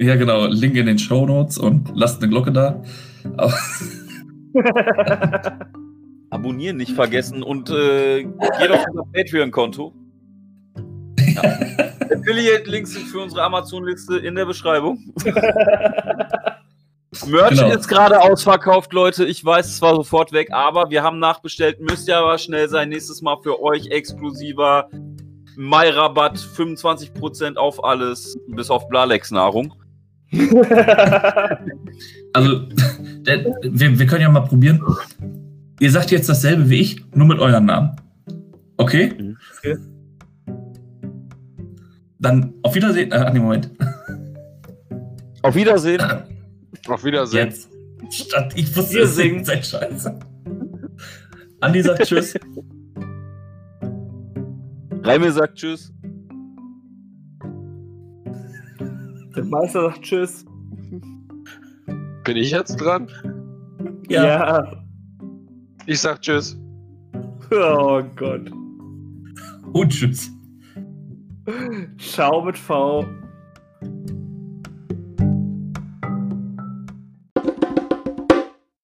[0.00, 0.46] Ja, genau.
[0.46, 2.82] Link in den Show Notes und lasst eine Glocke da.
[6.30, 9.92] Abonnieren nicht vergessen und äh, geht auf unser Patreon-Konto.
[11.34, 11.42] Ja.
[12.10, 15.14] Affiliate-Links sind für unsere Amazon-Liste in der Beschreibung.
[17.26, 17.70] Merch genau.
[17.70, 19.24] ist gerade ausverkauft, Leute.
[19.24, 21.80] Ich weiß, es war sofort weg, aber wir haben nachbestellt.
[21.80, 22.88] Müsst ja aber schnell sein.
[22.88, 24.88] Nächstes Mal für euch exklusiver
[25.56, 29.74] Mai-Rabatt, 25% auf alles, bis auf Blalex-Nahrung.
[32.32, 32.58] also,
[33.22, 34.82] der, wir, wir können ja mal probieren.
[35.80, 37.96] Ihr sagt jetzt dasselbe wie ich, nur mit euren Namen.
[38.76, 39.36] Okay?
[39.58, 39.76] okay.
[42.24, 43.12] Dann auf Wiedersehen.
[43.12, 43.70] Äh, nee, Moment.
[45.42, 46.00] Auf Wiedersehen.
[46.88, 47.48] auf Wiedersehen.
[47.48, 47.68] Jetzt.
[48.10, 49.44] Statt ich wusste es singen.
[49.44, 50.18] Sein Scheiße.
[51.60, 52.34] Andi sagt Tschüss.
[55.02, 55.92] Reimel sagt Tschüss.
[59.36, 60.46] Der Meister sagt Tschüss.
[62.24, 63.06] Bin ich jetzt dran?
[64.08, 64.24] Ja.
[64.24, 64.84] ja.
[65.84, 66.58] Ich sag Tschüss.
[67.50, 68.50] Oh Gott.
[69.74, 70.33] Und Tschüss.
[71.98, 73.04] Schau mit V.